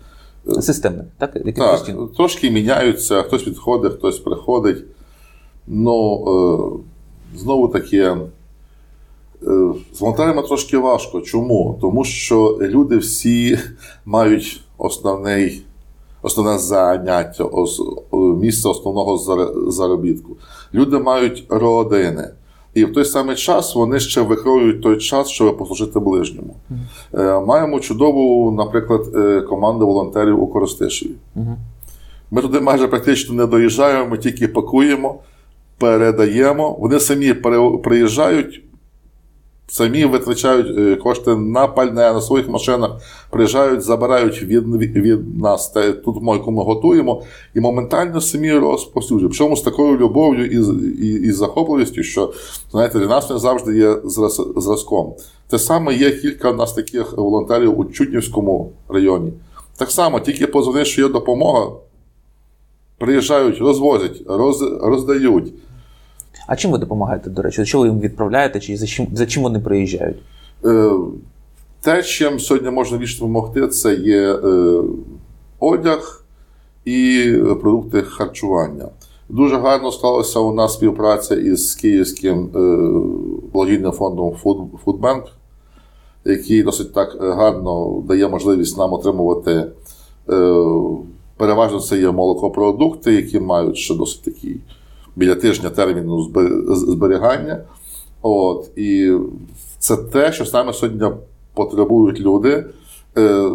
[0.59, 1.35] Системних, так?
[1.35, 2.07] Які Так, постійно.
[2.07, 4.83] трошки міняються, хтось підходить, хтось приходить.
[5.67, 6.23] Ну,
[7.33, 8.17] е, знову таки, е,
[9.93, 11.21] з волонтерами трошки важко.
[11.21, 11.77] Чому?
[11.81, 13.59] Тому що люди всі
[14.05, 15.61] мають основний,
[16.21, 19.17] основне заняття, е, місце основного
[19.71, 20.37] заробітку.
[20.73, 22.29] Люди мають родини.
[22.73, 26.55] І в той самий час вони ще викроюють той час, щоб послужити ближньому.
[27.13, 31.11] Е, Маємо чудову, наприклад, е, команду волонтерів у Коростишеві.
[31.35, 31.55] Мгм.
[32.31, 35.19] Ми туди майже практично не доїжджаємо, ми тільки пакуємо,
[35.77, 36.77] передаємо.
[36.79, 37.33] Вони самі
[37.83, 38.63] приїжджають,
[39.73, 42.91] самі витрачають е, кошти на пальне, на своїх машинах,
[43.29, 47.23] приїжджають, забирають від, від нас те, тут яку ми готуємо,
[47.55, 49.31] і моментально самі розповсюджують.
[49.31, 50.57] Причому з такою любов'ю і,
[51.05, 52.33] і, і захопливістю, що
[52.71, 55.13] знаєте, для нас не завжди є зраз, зразком.
[55.49, 59.33] Те саме є кілька в нас таких волонтерів у Чутнівському районі.
[59.77, 61.71] Так само, тільки позвониш, що є допомога,
[62.97, 65.53] приїжджають, розвозять, роз, роздають.
[66.47, 67.65] А чим ви допомагаєте, до речі?
[67.65, 70.17] Що ви їм відправляєте, чи за чим, за чим вони приїжджають?
[70.65, 70.91] Е,
[71.81, 74.81] Те, чим сьогодні можна більше допомогти, це є е,
[75.59, 76.23] одяг
[76.85, 77.23] і
[77.61, 78.85] продукти харчування.
[79.29, 82.59] Дуже гарно склалася у нас співпраця із Київським е,
[83.53, 85.23] благодійним фондом Food- Foodbank,
[86.25, 89.65] який досить так гарно дає можливість нам отримувати.
[91.37, 94.57] Переважно це є молокопродукти, які мають ще досить такий
[95.15, 96.31] біля тижня терміну
[96.67, 97.63] зберігання.
[98.21, 99.13] От, і
[99.79, 101.07] це те, що саме сьогодні
[101.53, 102.65] потребують люди.
[103.17, 103.49] Е,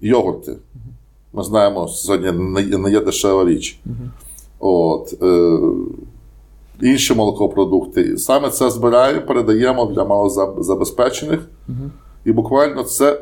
[0.00, 0.56] йогурти.
[1.32, 2.32] Ми знаємо, сьогодні
[2.78, 3.80] не, є дешева річ.
[4.58, 5.58] От, е,
[6.82, 8.18] інші молокопродукти.
[8.18, 11.48] Саме це збираємо, передаємо для малозабезпечених.
[12.24, 13.20] І буквально це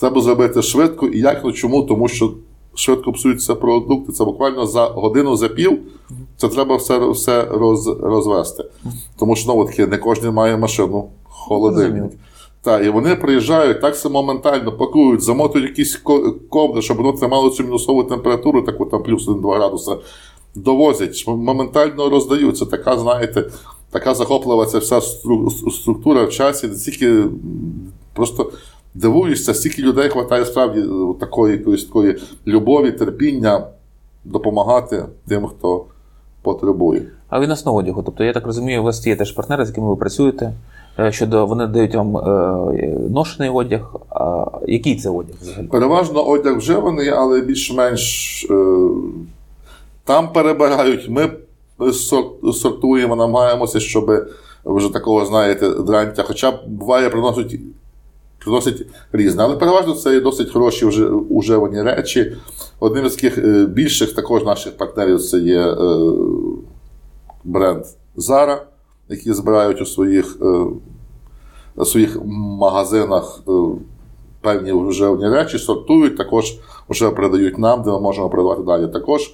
[0.00, 1.52] треба зробити швидко і якно.
[1.52, 1.82] Чому?
[1.82, 2.34] Тому що
[2.74, 4.12] швидко псуються продукти.
[4.12, 5.78] Це буквально за годину, за пів.
[6.36, 8.64] Це треба все, все роз, розвести.
[9.18, 12.12] Тому що знову таки не кожен має машину, холодильник.
[12.62, 17.50] Так, і вони приїжджають так само моментально, пакують, замотують якісь ко- ковдри, щоб воно тримало
[17.50, 19.90] цю мінусову температуру, таку там плюс 1-2 градуси,
[20.54, 22.56] довозять, моментально роздають.
[22.58, 23.50] Це така, знаєте,
[23.90, 25.00] така захоплива ця вся
[25.70, 27.30] структура в часі, стільки м,
[28.14, 28.50] просто
[28.94, 30.84] дивуєшся, стільки людей вистачає справді е,
[31.20, 33.66] такої якоїсь такої любові, терпіння
[34.24, 35.84] допомагати тим, хто
[36.42, 37.02] потребує.
[37.28, 38.02] А відносно одягу.
[38.02, 40.52] Тобто, я так розумію, у вас є теж партнери, з якими ви працюєте.
[40.98, 43.94] е, Щодо вони дають вам е, ношений одяг.
[44.10, 45.66] А який це одяг взагалі?
[45.66, 48.46] Переважно одяг вживаний, але більш-менш
[50.04, 51.08] там перебирають.
[51.10, 51.30] Ми
[52.52, 54.10] сортуємо, намагаємося, щоб
[54.64, 57.56] вже такого, знаєте, дрантя, хоча буває, приносять,
[58.44, 59.42] приносять різне.
[59.42, 62.36] Але переважно це досить хороші вже уживані речі.
[62.80, 65.76] Одним з таких е, більших також наших партнерів це є е,
[67.44, 67.84] бренд
[68.16, 68.56] Zara,
[69.08, 70.64] які збирають у своїх, е,
[71.76, 73.40] у своїх магазинах.
[74.40, 78.88] певні вживні речі, сортують, також вже передають нам, де ми можемо передавати далі.
[78.88, 79.30] Також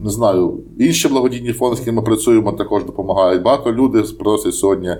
[0.00, 3.42] не знаю, інші благодійні фонди, з якими ми працюємо, також допомагають.
[3.42, 4.96] Багато людей просять сьогодні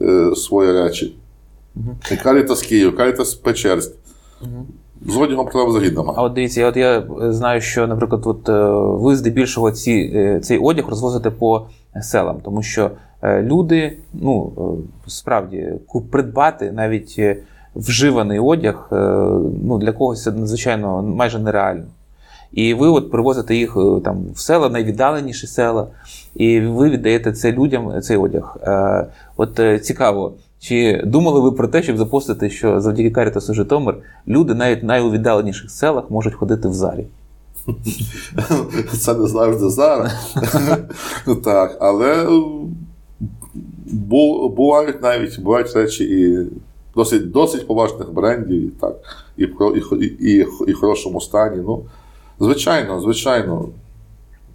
[0.00, 1.14] е, свої речі.
[2.12, 3.92] І Карітас Київ, Карітас Печерськ.
[5.06, 8.68] З одягом проблем взагалі А от дивіться, от я знаю, що, наприклад, от, е,
[9.02, 11.66] ви здебільшого ці, е, цей одяг розвозите по
[12.02, 12.90] селам, тому що
[13.22, 14.52] е, люди, ну
[15.06, 15.72] справді,
[16.10, 17.20] придбати навіть
[17.74, 18.88] вживаний одяг,
[19.64, 21.84] ну для когось це надзвичайно майже нереально.
[22.52, 25.86] І ви от привозите їх е, там в села, найвіддаленіші села,
[26.34, 28.56] і ви віддаєте це людям цей одяг.
[28.62, 29.06] Е,
[29.36, 33.96] От е, цікаво, чи думали ви про те, щоб запостити, що завдяки Карітасу Житомир
[34.28, 37.06] люди навіть в найвіддаленіших селах можуть ходити в зарі?
[39.00, 40.36] Це не завжди зараз.
[41.44, 42.26] так, але
[43.86, 46.46] бу- бувають навіть бувають речі і
[46.94, 48.94] досить, досить поважних брендів, і так,
[49.36, 51.62] і, в і, і, і, і хорошому стані.
[51.66, 51.82] Ну,
[52.40, 53.68] звичайно, звичайно.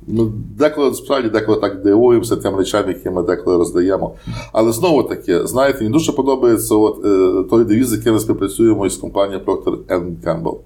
[0.08, 4.12] Ну, деколи справді деколи так дивуємося тим речам, які ми деколи роздаємо.
[4.54, 8.86] Але знову таки, знаєте, мені дуже подобається от, е, той девіз, з яким ми співпрацюємо
[8.86, 9.78] із компанією Procter
[10.24, 10.58] Gamble.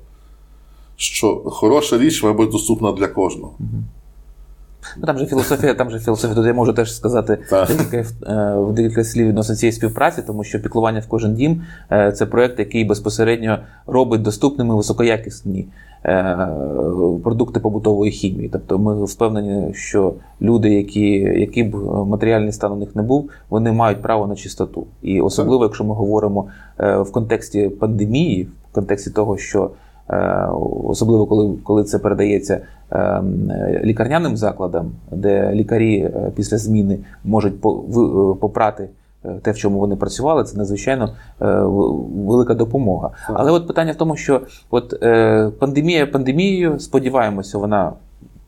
[0.96, 3.54] Що хороша річ має бути доступна для кожного.
[4.98, 8.06] Ну, там же філософія, там же філософія, тут я можу теж сказати декілька, е,
[8.60, 12.60] в декілька слів відносно цієї співпраці, тому що піклування в кожен дім е, це проєкт,
[12.60, 15.68] який безпосередньо робить доступними високоякісні е,
[17.24, 18.50] продукти побутової хімії.
[18.54, 21.76] Тобто ми впевнені, що люди, які, які б
[22.08, 24.88] матеріальний стан у них не був, вони мають право на чистоту.
[25.02, 26.46] І особливо, якщо ми говоримо
[26.80, 29.70] е, в контексті пандемії, в контексті того, що
[30.10, 30.48] Е,
[30.84, 37.62] особливо коли, коли це передається е, е, лікарняним закладам, де лікарі е, після зміни можуть
[37.62, 38.90] по- е, попрати е,
[39.42, 41.10] те, в чому вони працювали, це надзвичайно
[41.42, 41.46] е,
[42.26, 43.10] велика допомога.
[43.28, 47.94] Але от питання в тому, що от е, пандемія пандемією, сподіваємося, вона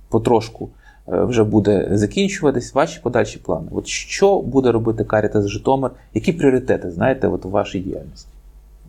[0.10, 0.70] потрошку.
[1.14, 3.68] е, Вже буде закінчуватись ваші подальші плани.
[3.72, 5.92] От що буде робити Карітас Житомир?
[6.14, 8.28] Які пріоритети знаєте, от у вашій діяльності?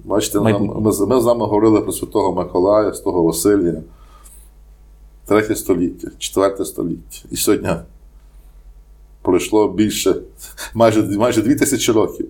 [0.05, 3.83] Бачите, ми, ми з вами говорили про Святого Миколая, Святого Василія.
[5.27, 7.19] Третє століття, четверте століття.
[7.31, 7.69] І сьогодні
[9.31, 10.15] пройшло більше,
[10.75, 12.27] майже, майже дві тисячі років.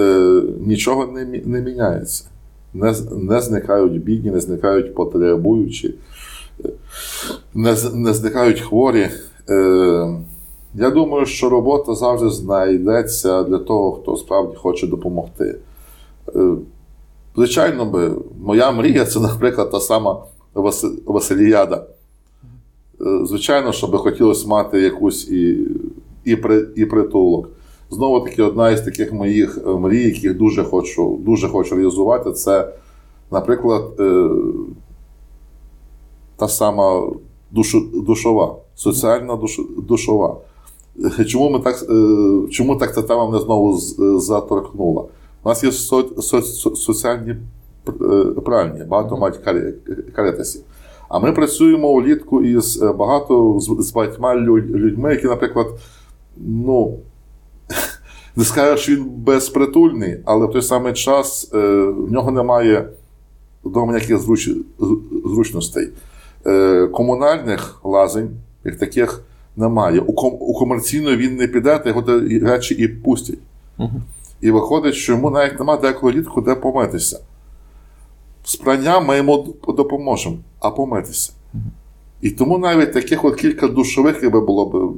[0.00, 2.24] Е, нічого не, не міняється.
[2.74, 5.94] Не, не зникають бідні, не зникають потребуючі,
[7.54, 9.10] не, не зникають хворі.
[9.50, 10.20] Е,
[10.74, 15.56] я думаю, що робота завжди знайдеться для того, хто справді хоче допомогти.
[16.36, 16.54] Е,
[17.36, 18.10] Звичайно, би,
[18.42, 21.86] моя мрія це, наприклад, та сама Васи- Василіяда.
[23.00, 25.66] Е, Звичайно, що би хотілося мати якусь і,
[26.24, 27.48] і, при, і притулок.
[27.90, 32.68] Знову таки, одна із таких моїх е, мрій, яких дуже хочу, дуже хочу реалізувати, це,
[33.30, 34.28] наприклад, е,
[36.36, 37.12] та сама
[37.50, 40.36] душу, душова, соціальна душ, душова.
[41.20, 41.76] Е, Чому, ми так,
[42.50, 43.76] чому так ця тема мене знову
[44.20, 45.04] заторкнула?
[45.44, 47.36] У нас є со, со, со- соціальні
[48.44, 49.36] пральні, багато мають
[50.14, 50.62] каретасів.
[51.08, 55.66] А ми працюємо улітку із багато з багатьма людьми, які, наприклад,
[56.36, 56.98] ну,
[58.36, 62.88] не скажу, що він безпритульний, але в той самий час е, в нього немає
[63.64, 64.50] вдома ніяких зруч,
[65.24, 65.88] зручностей.
[66.46, 68.30] Е, комунальних лазень,
[68.64, 69.24] як таких,
[69.56, 70.00] немає.
[70.00, 72.04] У, ком, у комерційної він не піде, та його
[72.48, 73.38] речі і пустять.
[73.78, 74.02] Мгм.
[74.40, 77.20] І виходить, що йому навіть немає деколи літку, де помитися.
[78.44, 81.32] З пранням ми йому допоможемо, а помитися.
[82.20, 84.94] І тому навіть таких от кілька душових якби було б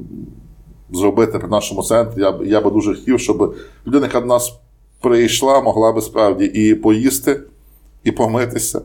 [0.93, 2.21] зробити при нашому центрі.
[2.21, 3.55] Я, я би дуже хотів, щоб
[3.87, 4.59] людина, яка до нас
[5.01, 7.39] прийшла, могла би справді і поїсти,
[8.03, 8.81] і помитися,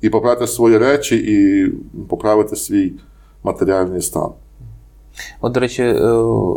[0.00, 1.68] і попрати свої речі, і
[2.08, 2.92] поправити свій
[3.42, 4.30] матеріальний стан.
[5.40, 5.94] От, до речі, е,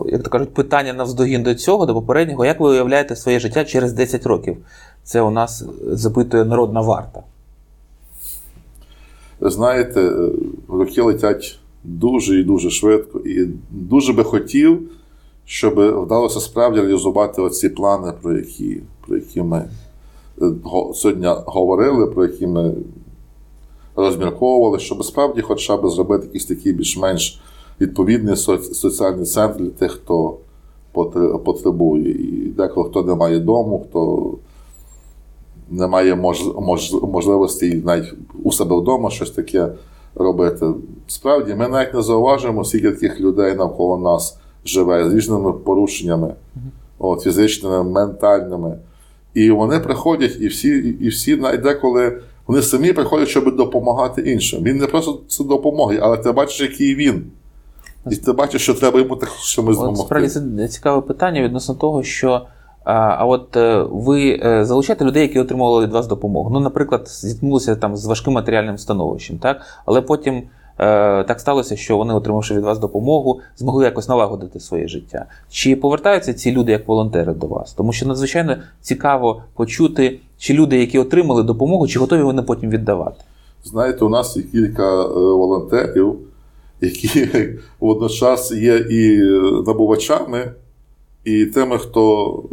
[0.05, 3.93] як то кажуть, питання навздогін до цього, до попереднього, як ви уявляєте своє життя через
[3.93, 4.57] 10 років?
[5.03, 7.23] Це у нас запитує народна варта.
[9.41, 10.31] Знаєте, е,
[10.69, 14.89] роки летять дуже і дуже швидко, і дуже би хотів,
[15.45, 19.69] щоб вдалося справді реалізувати оці плани, про які, про які ми
[20.41, 20.51] е,
[20.93, 22.73] сьогодні говорили, про які ми
[23.95, 27.41] розмірковували, щоб справді хоча б зробити якийсь такий більш-менш
[27.81, 30.37] відповідний соц- соціальний центр для тих, хто
[31.45, 32.11] потребує.
[32.11, 34.33] І деколи хто не має дому, хто
[35.69, 39.69] немає мож, мож, можливості навіть у себе вдома щось таке
[40.19, 40.65] робити.
[41.07, 46.33] Справді, ми навіть не зауважуємо, скільки таких людей навколо нас живе з різними порушеннями,
[46.99, 48.77] от, фізичними, ментальними.
[49.33, 50.69] І вони приходять, і всі,
[51.01, 54.63] і всі навіть деколи вони самі приходять, щоб допомагати іншим.
[54.63, 57.23] Він не просто це допомоги, але ти бачиш, який він.
[58.11, 60.67] І ти бачиш, що треба йому так чимось От справді допомогти.
[60.67, 62.41] це цікаве питання відносно того, що
[62.87, 66.49] а, от е, ви е, залучаєте людей, які отримували від вас допомогу.
[66.49, 69.61] Ну, наприклад, зіткнулися там з важким матеріальним становищем, так?
[69.85, 70.43] Але потім е,
[71.23, 75.25] так сталося, що вони, отримавши від вас допомогу, змогли якось налагодити своє життя.
[75.49, 77.73] Чи повертаються ці люди як волонтери до вас?
[77.73, 83.23] Тому що надзвичайно цікаво почути, чи люди, які отримали допомогу, чи готові вони потім віддавати.
[83.63, 86.15] Знаєте, у нас є кілька волонтерів,
[86.81, 87.29] які
[87.79, 89.17] водночас є і
[89.67, 90.51] набувачами,
[91.23, 92.43] і тими, хто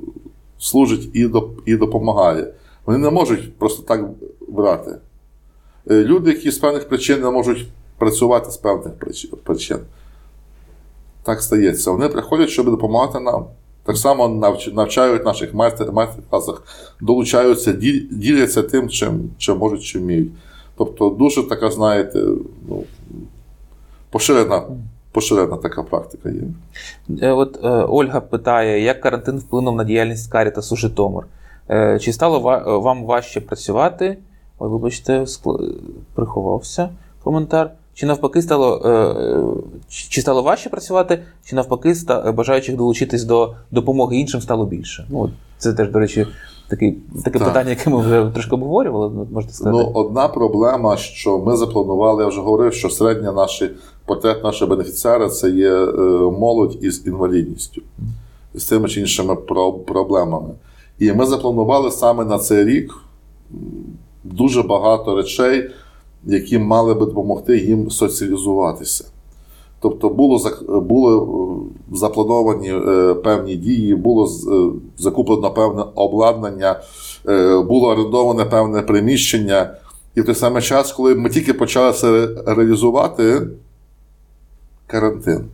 [0.59, 2.55] служить і, доп- і допомагає.
[2.87, 4.05] Вони не можуть просто так
[4.49, 4.91] брати.
[5.91, 7.67] Е, Люди, які з певних причин не можуть
[7.99, 8.93] працювати з певних
[9.45, 9.79] причин.
[11.23, 11.91] Так стається.
[11.91, 13.45] Вони приходять, щоб допомагати нам.
[13.85, 14.29] Так само
[14.73, 16.63] навчають наших майстер майстер-класах,
[17.01, 17.73] долучаються,
[18.11, 20.33] діляться тим, чим, чим можуть, чим вміють.
[20.77, 22.27] Тобто дуже така, знаєте,
[22.69, 22.85] ну,
[24.11, 24.63] поширена,
[25.15, 26.41] поширена така практика є.
[27.23, 31.25] Е, От е, Ольга питає, як карантин вплинув на діяльність Карітасу Житомир?
[31.71, 34.19] Е, Чи стало ва- е, вам важче працювати?
[34.59, 35.75] Ой, вибачте, скл-
[36.15, 36.89] приховався
[37.25, 37.71] коментар.
[37.95, 39.43] Чи навпаки стало, е, е,
[39.89, 45.07] чи стало важче працювати, чи навпаки ста- бажаючих долучитись до допомоги іншим стало більше?
[45.09, 46.27] Ну, це теж, до речі,
[46.69, 47.49] такий, таке Так.
[47.49, 49.77] питання, яке ми вже трошки обговорювали, ну, можете сказати.
[49.79, 53.71] Ну, одна проблема, що ми запланували, я вже говорив, що середня наші
[54.07, 55.93] портрет нашого бенефіціара це є е,
[56.39, 57.83] молодь із інвалідністю,
[58.55, 59.37] з тими чи іншими
[59.87, 60.51] проблемами.
[60.99, 62.95] І ми запланували саме на цей рік
[64.25, 65.71] дуже багато речей,
[66.25, 69.05] які мали би допомогти їм соціалізуватися.
[69.81, 71.27] Тобто було, були е,
[71.93, 76.81] заплановані е, певні дії, було е, закуплено певне обладнання,
[77.29, 79.77] е, було орендоване певне приміщення.
[80.15, 83.47] І в той самий час, коли ми тільки почали це реалізувати,
[84.87, 85.45] карантин.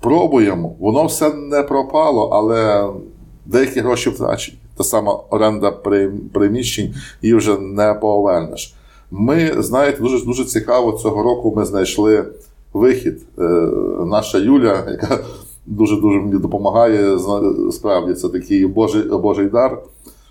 [0.00, 2.88] Пробуємо, воно все не пропало, але
[3.46, 4.58] деякі гроші втрачені.
[4.76, 5.70] Та сама оренда
[6.32, 8.74] приміщень її вже не повернеш.
[9.10, 12.24] Ми, знаєте, дуже, дуже цікаво, цього року ми знайшли
[12.72, 13.20] вихід.
[13.38, 13.42] Е,
[14.06, 15.18] наша Юля, яка
[15.66, 17.18] дуже-дуже мені допомагає,
[17.72, 19.82] справді це такий Божий, Божий дар.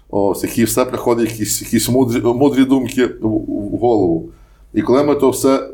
[0.10, 4.30] Ось, який все приходить, якісь, якісь мудрі, мудрі думки в, голову.
[4.74, 5.70] І коли ми то все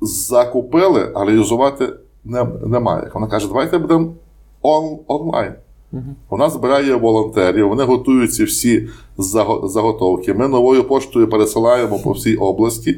[0.00, 1.92] закупили, а реалізувати
[2.24, 3.10] не, немає.
[3.14, 4.12] Вона каже, давайте будемо
[4.62, 5.52] он, онлайн.
[5.92, 6.16] Мгм.
[6.30, 8.88] Вона збирає волонтерів, вони готують ці всі
[9.64, 10.34] заготовки.
[10.34, 12.96] Ми новою поштою пересилаємо по всій області.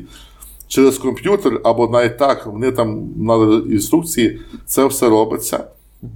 [0.69, 5.57] Через комп'ютер або навіть так, вони там на інструкції, це все робиться.
[5.57, 6.09] Е,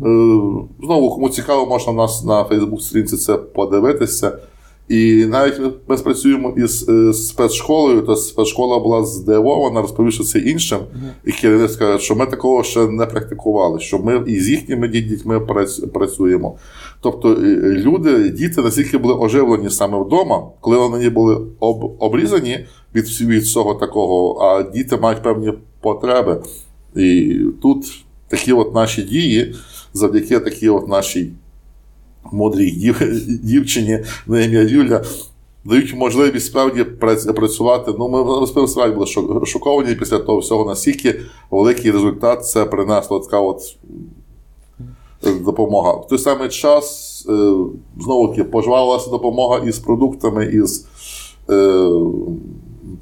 [0.83, 4.39] Знову, кому цікаво, можна у нас на Фейсбук-сторінці це подивитися.
[4.91, 5.55] І навіть
[5.89, 10.79] ми, спрацюємо із е, спецшколою, то спецшкола була здивована, розповівши це іншим.
[11.25, 15.41] І керівник скаже, що ми такого ще не практикували, що ми і з їхніми дітьми
[15.95, 16.57] працюємо.
[17.01, 23.05] Тобто е, люди, діти настільки були оживлені саме вдома, коли вони були об, обрізані від
[23.43, 26.43] всього такого, а діти мають певні потреби.
[26.97, 29.55] І тут такі от наші дії,
[29.93, 31.31] завдяки такій от нашій
[32.33, 33.01] мудрій дів,
[33.43, 35.05] дівчині на ім'я Юля,
[35.65, 37.93] дають можливість справді прац- працювати.
[37.99, 43.61] Ну, ми справді були шоковані після того всього, наскільки великий результат це принесло така от
[45.27, 45.93] е, допомога.
[45.93, 47.53] В той самий час е,
[48.01, 50.87] знову таки пожвавилася допомога із продуктами, із
[51.51, 51.89] е,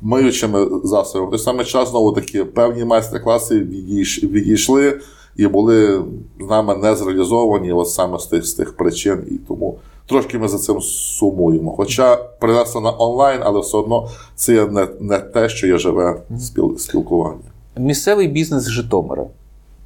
[0.02, 1.26] миючими засобами.
[1.26, 5.00] В той самий час знову таки певні майстер-класи відійш- відійшли
[5.38, 6.02] і були
[6.40, 9.22] з нами не зреалізовані от саме з тих, з тих причин.
[9.30, 11.70] І тому трошки ми за цим сумуємо.
[11.76, 16.78] Хоча принесли на онлайн, але все одно це не, не те, що є живе спіл,
[16.78, 17.38] спілкування.
[17.76, 19.26] Місцевий бізнес Житомира.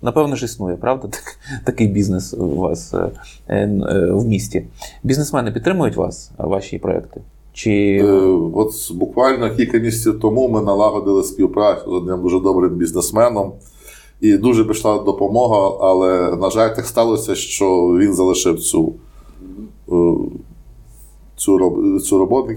[0.02, 1.08] Напевно ж існує, правда?
[1.08, 3.10] Так, такий бізнес у вас е,
[3.48, 3.66] е,
[4.12, 4.64] в місті.
[5.02, 7.20] Бізнесмени підтримують вас, ваші проекти?
[7.52, 8.12] Чи Е,
[8.54, 13.52] От буквально кілька місяців тому ми налагодили співпрацю з одним дуже добрим бізнесменом,
[14.22, 17.66] і дуже пішла допомога, але, на жаль, так сталося, що
[18.00, 18.94] він залишив цю,
[19.92, 20.14] е,
[21.36, 22.54] цю, цю роботу,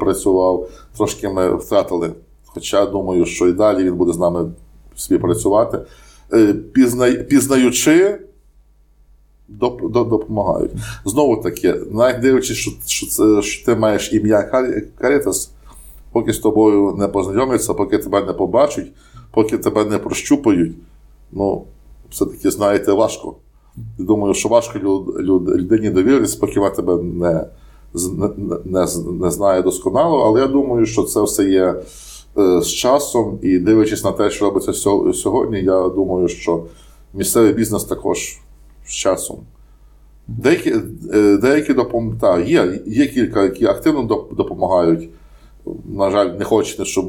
[0.00, 0.68] працював.
[0.96, 2.12] Трошки ми втратили.
[2.46, 4.50] Хоча думаю, що і далі він буде з нами
[4.96, 5.78] співпрацювати.
[6.32, 6.54] Е,
[7.28, 8.18] пізнаючи,
[9.48, 10.70] доп, доп- допомагають.
[11.04, 15.50] Знову таки, навіть дивлячись, що, що, це, що ти маєш ім'я Кар- Карітас,
[16.12, 18.86] поки з тобою не познайомляться, поки тебе не побачать,
[19.32, 20.72] поки тебе не прощупають,
[21.32, 21.64] ну,
[22.10, 23.34] все-таки, знаєте, важко.
[23.98, 27.46] І Думаю, що важко люд, люд, людині довіритися, поки вона тебе не,
[27.94, 28.28] не,
[28.64, 28.86] не,
[29.20, 31.74] не знає досконало, але я думаю, що це все є
[32.38, 34.72] е, з часом, і дивлячись на те, що робиться
[35.14, 36.64] сьогодні, я думаю, що
[37.14, 38.38] місцевий бізнес також
[38.86, 39.38] з часом.
[40.28, 40.74] Деякі,
[41.12, 42.18] е, деякі допом...
[42.20, 45.08] та, є, є кілька, які активно допомагають.
[45.84, 47.06] На жаль, не хочете, щоб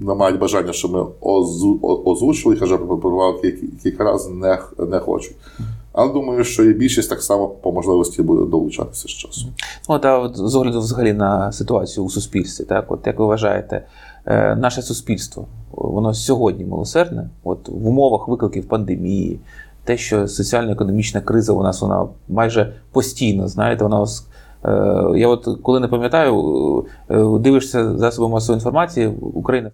[0.00, 1.06] не мають бажання, щоб ми
[2.04, 3.40] озвучили, хоча пропонував
[3.82, 5.36] кілька, разів, не, не хочуть.
[5.92, 9.50] Але думаю, що і більшість так само по можливості буде долучатися з часом.
[9.88, 13.86] от, а от з огляду взагалі на ситуацію у суспільстві, так, от як ви вважаєте,
[14.26, 19.40] е, наше суспільство, воно сьогодні милосердне, от в умовах викликів пандемії,
[19.84, 24.06] те, що соціально-економічна криза у нас вона майже постійно, знаєте, вона
[24.64, 29.70] е, я от коли не пам'ятаю, е, дивишся засоби масової інформації, Україна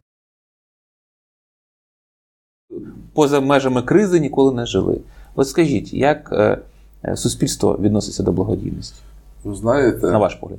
[3.16, 4.98] поза межами кризи ніколи не жили.
[5.34, 6.58] От скажіть, як, е,
[7.04, 9.00] е, суспільство відноситься до благодійності?
[9.44, 10.58] Ви знаєте, На ваш погляд?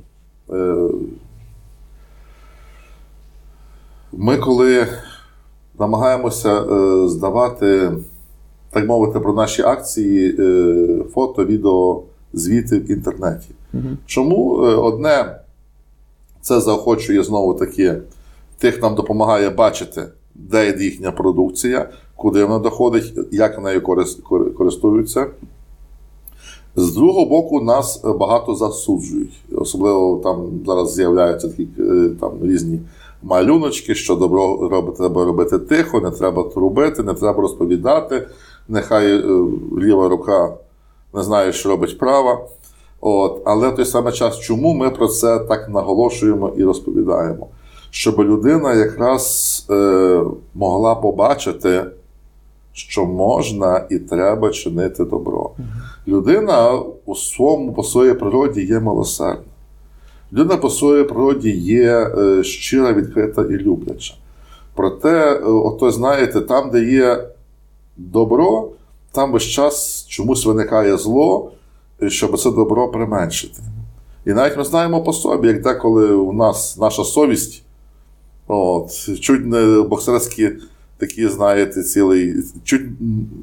[0.50, 0.90] Е,
[4.12, 4.86] Ми коли
[5.78, 6.64] намагаємося
[7.08, 7.92] здавати,
[8.70, 10.32] так мовити, про наші акції
[11.14, 12.02] фото, відео,
[12.32, 13.48] звіти в інтернеті.
[14.06, 15.40] Чому е, одне
[16.40, 17.96] це заохочує знову таки
[18.58, 20.04] тих нам допомагає бачити,
[20.34, 21.88] де є їхня продукція,
[22.18, 25.26] куди вона доходить, як нею корис- користуються.
[26.76, 29.40] З другого боку, нас багато засуджують.
[29.56, 32.80] Особливо там зараз з'являються такі е, там різні
[33.22, 38.28] малюночки, що добро робити, треба робити тихо, не треба трубити, не треба розповідати.
[38.68, 39.44] Нехай е,
[39.78, 40.54] ліва рука
[41.14, 42.40] не знає, що робить права.
[43.00, 47.46] От, але в той самий час, чому ми про це так наголошуємо і розповідаємо?
[47.90, 50.22] Щоб людина якраз е,
[50.54, 51.84] могла побачити,
[52.78, 55.50] що можна і треба чинити добро.
[56.08, 56.72] Людина
[57.04, 59.44] у своєму по своїй природі є милосердна.
[60.32, 64.14] Людина по своїй природі є е, щира, відкрита і любляча.
[64.74, 67.28] Проте, е, ото знаєте, там, де є
[67.96, 68.68] добро,
[69.12, 71.52] там весь час чомусь виникає зло,
[72.02, 73.62] е, щоб це добро применшити.
[74.26, 77.62] І навіть ми знаємо по собі, як деколи у нас наша совість,
[78.48, 80.50] от, чуть не боксерські
[80.98, 82.34] такі, знаєте, цілий,
[82.64, 82.82] чуть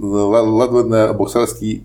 [0.02, 1.82] ледве не боксерський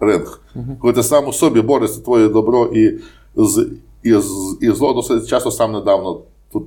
[0.00, 0.40] ринг.
[0.80, 2.98] Коли ти сам у собі борешся твоє добро і,
[3.36, 3.66] з,
[4.02, 6.20] і, з, і зло досить часто сам недавно
[6.52, 6.64] тут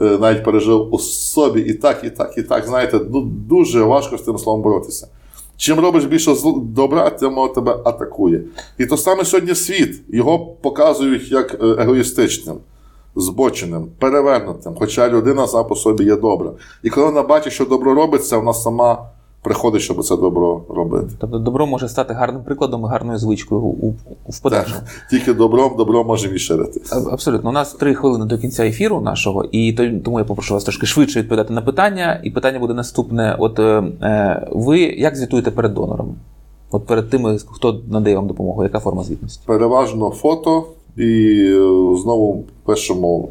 [0.00, 2.66] е, навіть пережив у собі і так, і так, і так.
[2.66, 5.08] Знаєте, ну, дуже важко з тим словом боротися.
[5.56, 8.42] Чим робиш більше добра, тим тебе атакує.
[8.78, 10.00] І то саме сьогодні світ.
[10.08, 12.56] Його показують як е, егоїстичним,
[13.16, 14.74] збоченим, перевернутим.
[14.78, 16.50] Хоча людина сама по собі є добра.
[16.82, 19.06] І коли вона бачить, що добро робиться, вона сама
[19.42, 21.06] приходить, щоб це добро робити.
[21.18, 24.80] Тобто добро може стати гарним прикладом і гарною звичкою у, у, в подальшому.
[25.10, 26.80] Тільки добром добро може вішерити.
[27.10, 27.50] Абсолютно.
[27.50, 29.72] У нас три хвилини до кінця ефіру нашого, і
[30.04, 32.20] тому я попрошу вас трошки швидше відповідати на питання.
[32.24, 36.14] І питання буде наступне: от е, е, ви як звітуєте перед донором?
[36.70, 39.42] От перед тими, хто надає вам допомогу, яка форма звітності?
[39.46, 40.64] Переважно фото,
[40.96, 43.28] і е, знову пишемо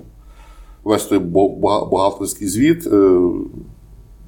[0.84, 2.88] весь той бухгалтерський звіт.
[2.88, 3.20] Е,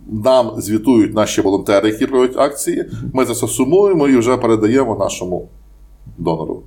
[0.07, 2.85] Нам звітують наші волонтери, які проводять акції.
[3.13, 5.47] Ми це все сумуємо і вже передаємо нашому
[6.17, 6.63] донору.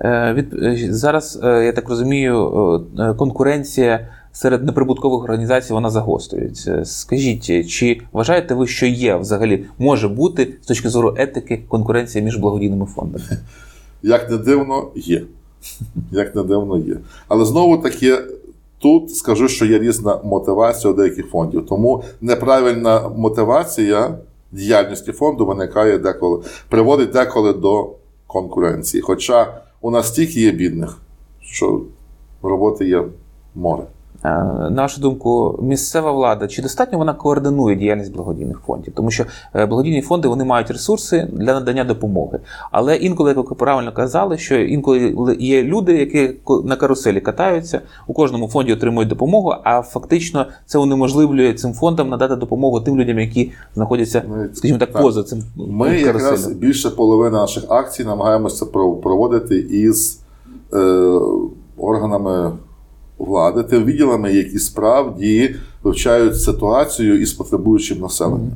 [0.00, 0.46] Е, від,
[0.94, 2.86] зараз, я так розумію,
[3.18, 6.84] конкуренція серед неприбуткових організацій вона загострюється.
[6.84, 12.36] Скажіть, чи вважаєте ви, що є взагалі може бути з точки зору етики конкуренція між
[12.36, 13.24] благодійними фондами?
[14.02, 15.22] Як не дивно, є.
[16.10, 16.96] Як не дивно, є.
[17.28, 18.18] Але знову таки,
[18.78, 21.66] тут скажу, що є різна мотивація у деяких фондів.
[21.66, 24.18] Тому неправильна мотивація
[24.52, 27.90] діяльності фонду виникає деколи, приводить деколи до
[28.26, 29.00] конкуренції.
[29.00, 30.98] Хоча у нас стільки є бідних,
[31.40, 31.82] що
[32.42, 33.04] роботи є
[33.54, 33.82] море.
[34.24, 34.28] Е,
[34.70, 38.92] На вашу думку, місцева влада чи достатньо вона координує діяльність благодійних фондів?
[38.96, 42.38] Тому що е, благодійні фонди вони мають ресурси для надання допомоги.
[42.70, 46.30] Але інколи, як ви правильно казали, що інколи є люди, які
[46.64, 52.36] на каруселі катаються, у кожному фонді отримують допомогу, а фактично це унеможливлює цим фондам надати
[52.36, 54.22] допомогу тим людям, які знаходяться,
[54.54, 55.02] скажімо так, так.
[55.02, 60.20] поза цим Ми якраз більше половини наших акцій намагаємося про- проводити із
[60.72, 60.76] е,
[61.78, 62.52] органами
[63.24, 68.52] влади, тим відділами, які справді вивчають ситуацію із потребуючим населенням.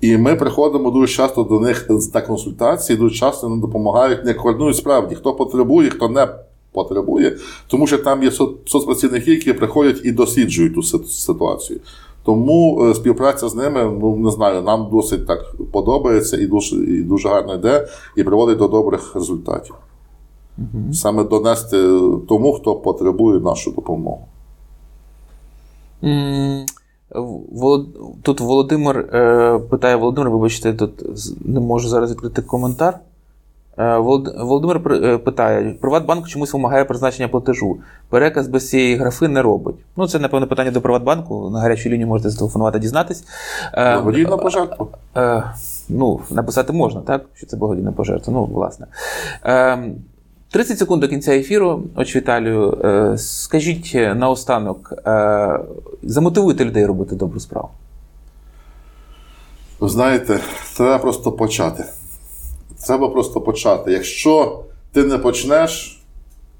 [0.00, 4.76] І ми приходимо дуже часто до них на консультації, дуже часто нам допомагають, не координують
[4.76, 6.28] справді, хто потребує, хто не
[6.72, 7.36] потребує,
[7.68, 11.80] тому що там є со- соцпрацівники, які приходять і досліджують ту си- ситуацію.
[12.24, 17.02] Тому е, співпраця з ними, ну не знаю, нам досить так подобається і дуже, і
[17.02, 19.74] дуже гарно йде, і приводить до добрих результатів.
[20.92, 21.76] Саме донести
[22.28, 24.26] тому, хто потребує нашу допомогу.
[28.22, 30.90] Тут Володимир е, питає Володимир, вибачте, тут
[31.46, 32.98] не можу зараз відкрити коментар.
[33.78, 37.76] Е, Володимир е, питає: Приватбанк чомусь вимагає призначення платежу.
[38.08, 39.76] Переказ без цієї графи не робить.
[39.96, 41.50] Ну, це, напевно, питання до Приватбанку.
[41.50, 43.24] На гарячу лінію можете зателефонувати, дізнатись.
[43.74, 44.86] Благодійна пожертва.
[45.88, 47.24] Ну, написати можна, так?
[47.34, 48.32] Що це благодійна пожертва.
[48.32, 48.86] Ну, власне.
[50.52, 55.60] Е, 30 секунд до кінця ефіру, Отч Віталію, е, скажіть наостанок, е,
[56.02, 57.68] замотивуйте людей робити добру справу.
[59.80, 60.40] Ви знаєте,
[60.76, 61.84] треба просто почати.
[62.86, 63.92] Треба просто почати.
[63.92, 66.02] Якщо ти не почнеш,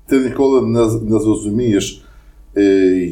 [0.06, 2.04] ти ніколи не, не зрозумієш,
[2.56, 3.10] е,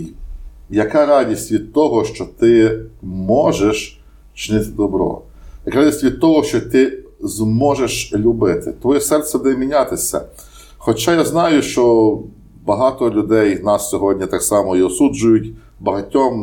[0.71, 4.01] яка радість від того, що ти можеш
[4.35, 5.23] чинити добро.
[5.67, 8.73] Яка радість від того, що ти зможеш любити.
[8.81, 10.23] Твоє серце буде мінятися.
[10.83, 12.19] Хоча я знаю, що
[12.67, 15.53] багато людей нас сьогодні так само і осуджують.
[15.81, 16.35] Багатьом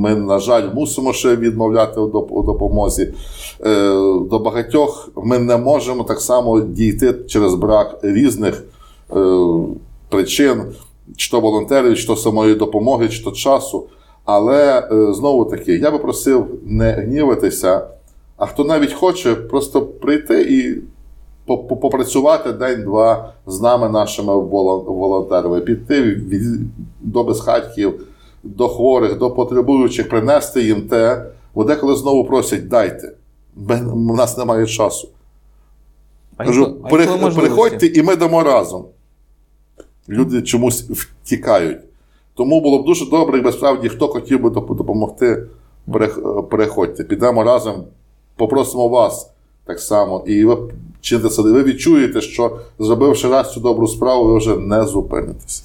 [0.00, 3.14] ми, на жаль, мусимо ще відмовляти у допомозі.
[3.60, 3.90] Е,
[4.30, 8.64] До багатьох ми не можемо так само дійти через брак різних
[9.16, 9.46] е,
[10.08, 10.62] причин,
[11.16, 13.86] чи то волонтерів, чи то самої допомоги, чи то часу.
[14.24, 17.86] Але е, знову таки, я би просив не гніватися,
[18.36, 20.82] а хто навіть хоче, просто прийти і
[21.46, 26.42] попрацювати день-два з нами, нашими волонтерами, піти від,
[27.00, 28.06] до безхатьків,
[28.42, 33.12] до хворих, до потребуючих, принести їм те, бо деколи знову просять дайте.
[33.94, 35.08] У нас немає часу.
[36.36, 38.84] А Кажу, а «При- приходьте і ми дамо разом.
[40.08, 41.78] Люди чомусь втікають.
[42.34, 45.46] Тому було б дуже добре, якби справді хто хотів би допомогти,
[46.50, 47.04] переходьте.
[47.04, 47.84] Підемо разом,
[48.36, 49.30] попросимо вас
[49.64, 50.24] так само.
[50.26, 50.58] І ви
[51.02, 51.42] чините це.
[51.42, 55.62] Ви відчуєте, що зробивши раз цю добру справу, ви вже не зупинитеся.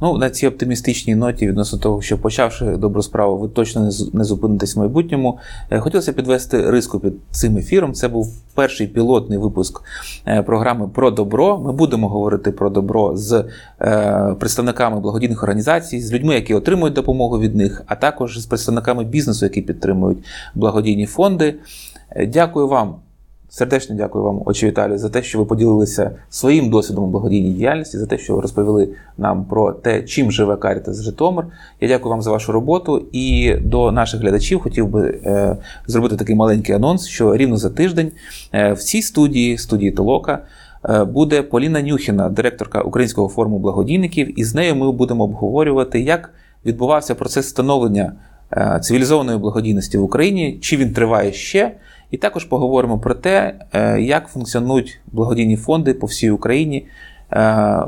[0.00, 4.76] Ну, на цій оптимістичній ноті відносно того, що почавши добру справу, ви точно не зупинитесь
[4.76, 5.38] в майбутньому.
[5.70, 7.92] Е, Хотілося підвести риску під цим ефіром.
[7.92, 9.82] Це був перший пілотний випуск
[10.26, 11.58] е, програми про добро.
[11.58, 13.44] Ми будемо говорити про добро з
[13.80, 19.04] е, представниками благодійних організацій, з людьми, які отримують допомогу від них, а також з представниками
[19.04, 20.18] бізнесу, які підтримують
[20.54, 21.54] благодійні фонди.
[22.26, 22.94] Дякую вам.
[23.48, 27.98] Сердечно дякую вам, отче Віталію, за те, що ви поділилися своїм досвідом у благодійній діяльності,
[27.98, 28.88] за те, що ви розповіли
[29.18, 31.44] нам про те, чим живе Caritas Житомир.
[31.80, 33.06] Я дякую вам за вашу роботу.
[33.12, 38.12] І до наших глядачів хотів би е, зробити такий маленький анонс, що рівно за тиждень
[38.52, 40.38] е, в цій студії, студії Толока,
[40.88, 46.30] е, буде Поліна Нюхіна, директорка Українського форуму благодійників, і з нею ми будемо обговорювати, як
[46.66, 48.12] відбувався процес становлення
[48.52, 51.72] е, цивілізованої благодійності в Україні, чи він триває ще.
[52.10, 56.86] І також поговоримо про те, е, як функціонують благодійні фонди по всій Україні,
[57.30, 57.86] е, е,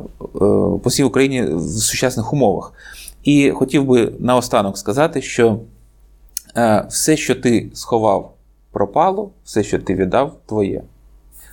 [0.82, 2.72] по всій Україні в сучасних умовах.
[3.24, 5.60] І хотів би наостанок сказати, що
[6.88, 8.34] все, що ти сховав,
[8.72, 10.82] пропало, все, що ти віддав, твоє.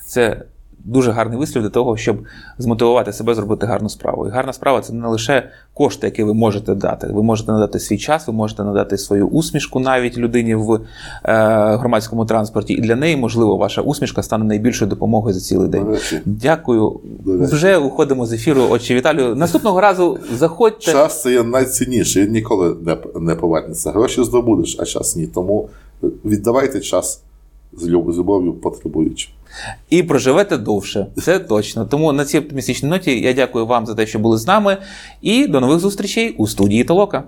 [0.05, 0.41] Це
[0.85, 2.17] дуже гарний вислів для того, щоб
[2.57, 4.27] змотивувати себе зробити гарну справу.
[4.27, 7.07] І гарна справа це не лише кошти, які ви можете дати.
[7.07, 10.79] Ви можете надати свій час, ви можете надати свою усмішку навіть людині в е,
[11.75, 12.73] громадському транспорті.
[12.73, 15.87] І для неї, можливо, ваша усмішка стане найбільшою допомогою за цілий день.
[15.87, 16.99] речі, Дякую.
[17.25, 17.45] До.
[17.45, 18.67] Вже уходимо з ефіру.
[18.69, 19.35] Отче Віталію.
[19.35, 20.91] Наступного разу заходьте.
[20.91, 23.91] час це є найцінніше, він ніколи не, не повернеться.
[23.91, 25.27] Гроші здобудеш, а час ні.
[25.27, 25.69] Тому
[26.25, 27.21] віддавайте час
[27.73, 29.31] з люб- з любов'ю потребуючим.
[29.89, 31.07] і проживете довше.
[31.17, 31.85] Це точно.
[31.85, 34.77] Тому на цій оптимістичній ноті я дякую вам за те, що були з нами.
[35.21, 37.23] І до нових зустрічей у студії Толока.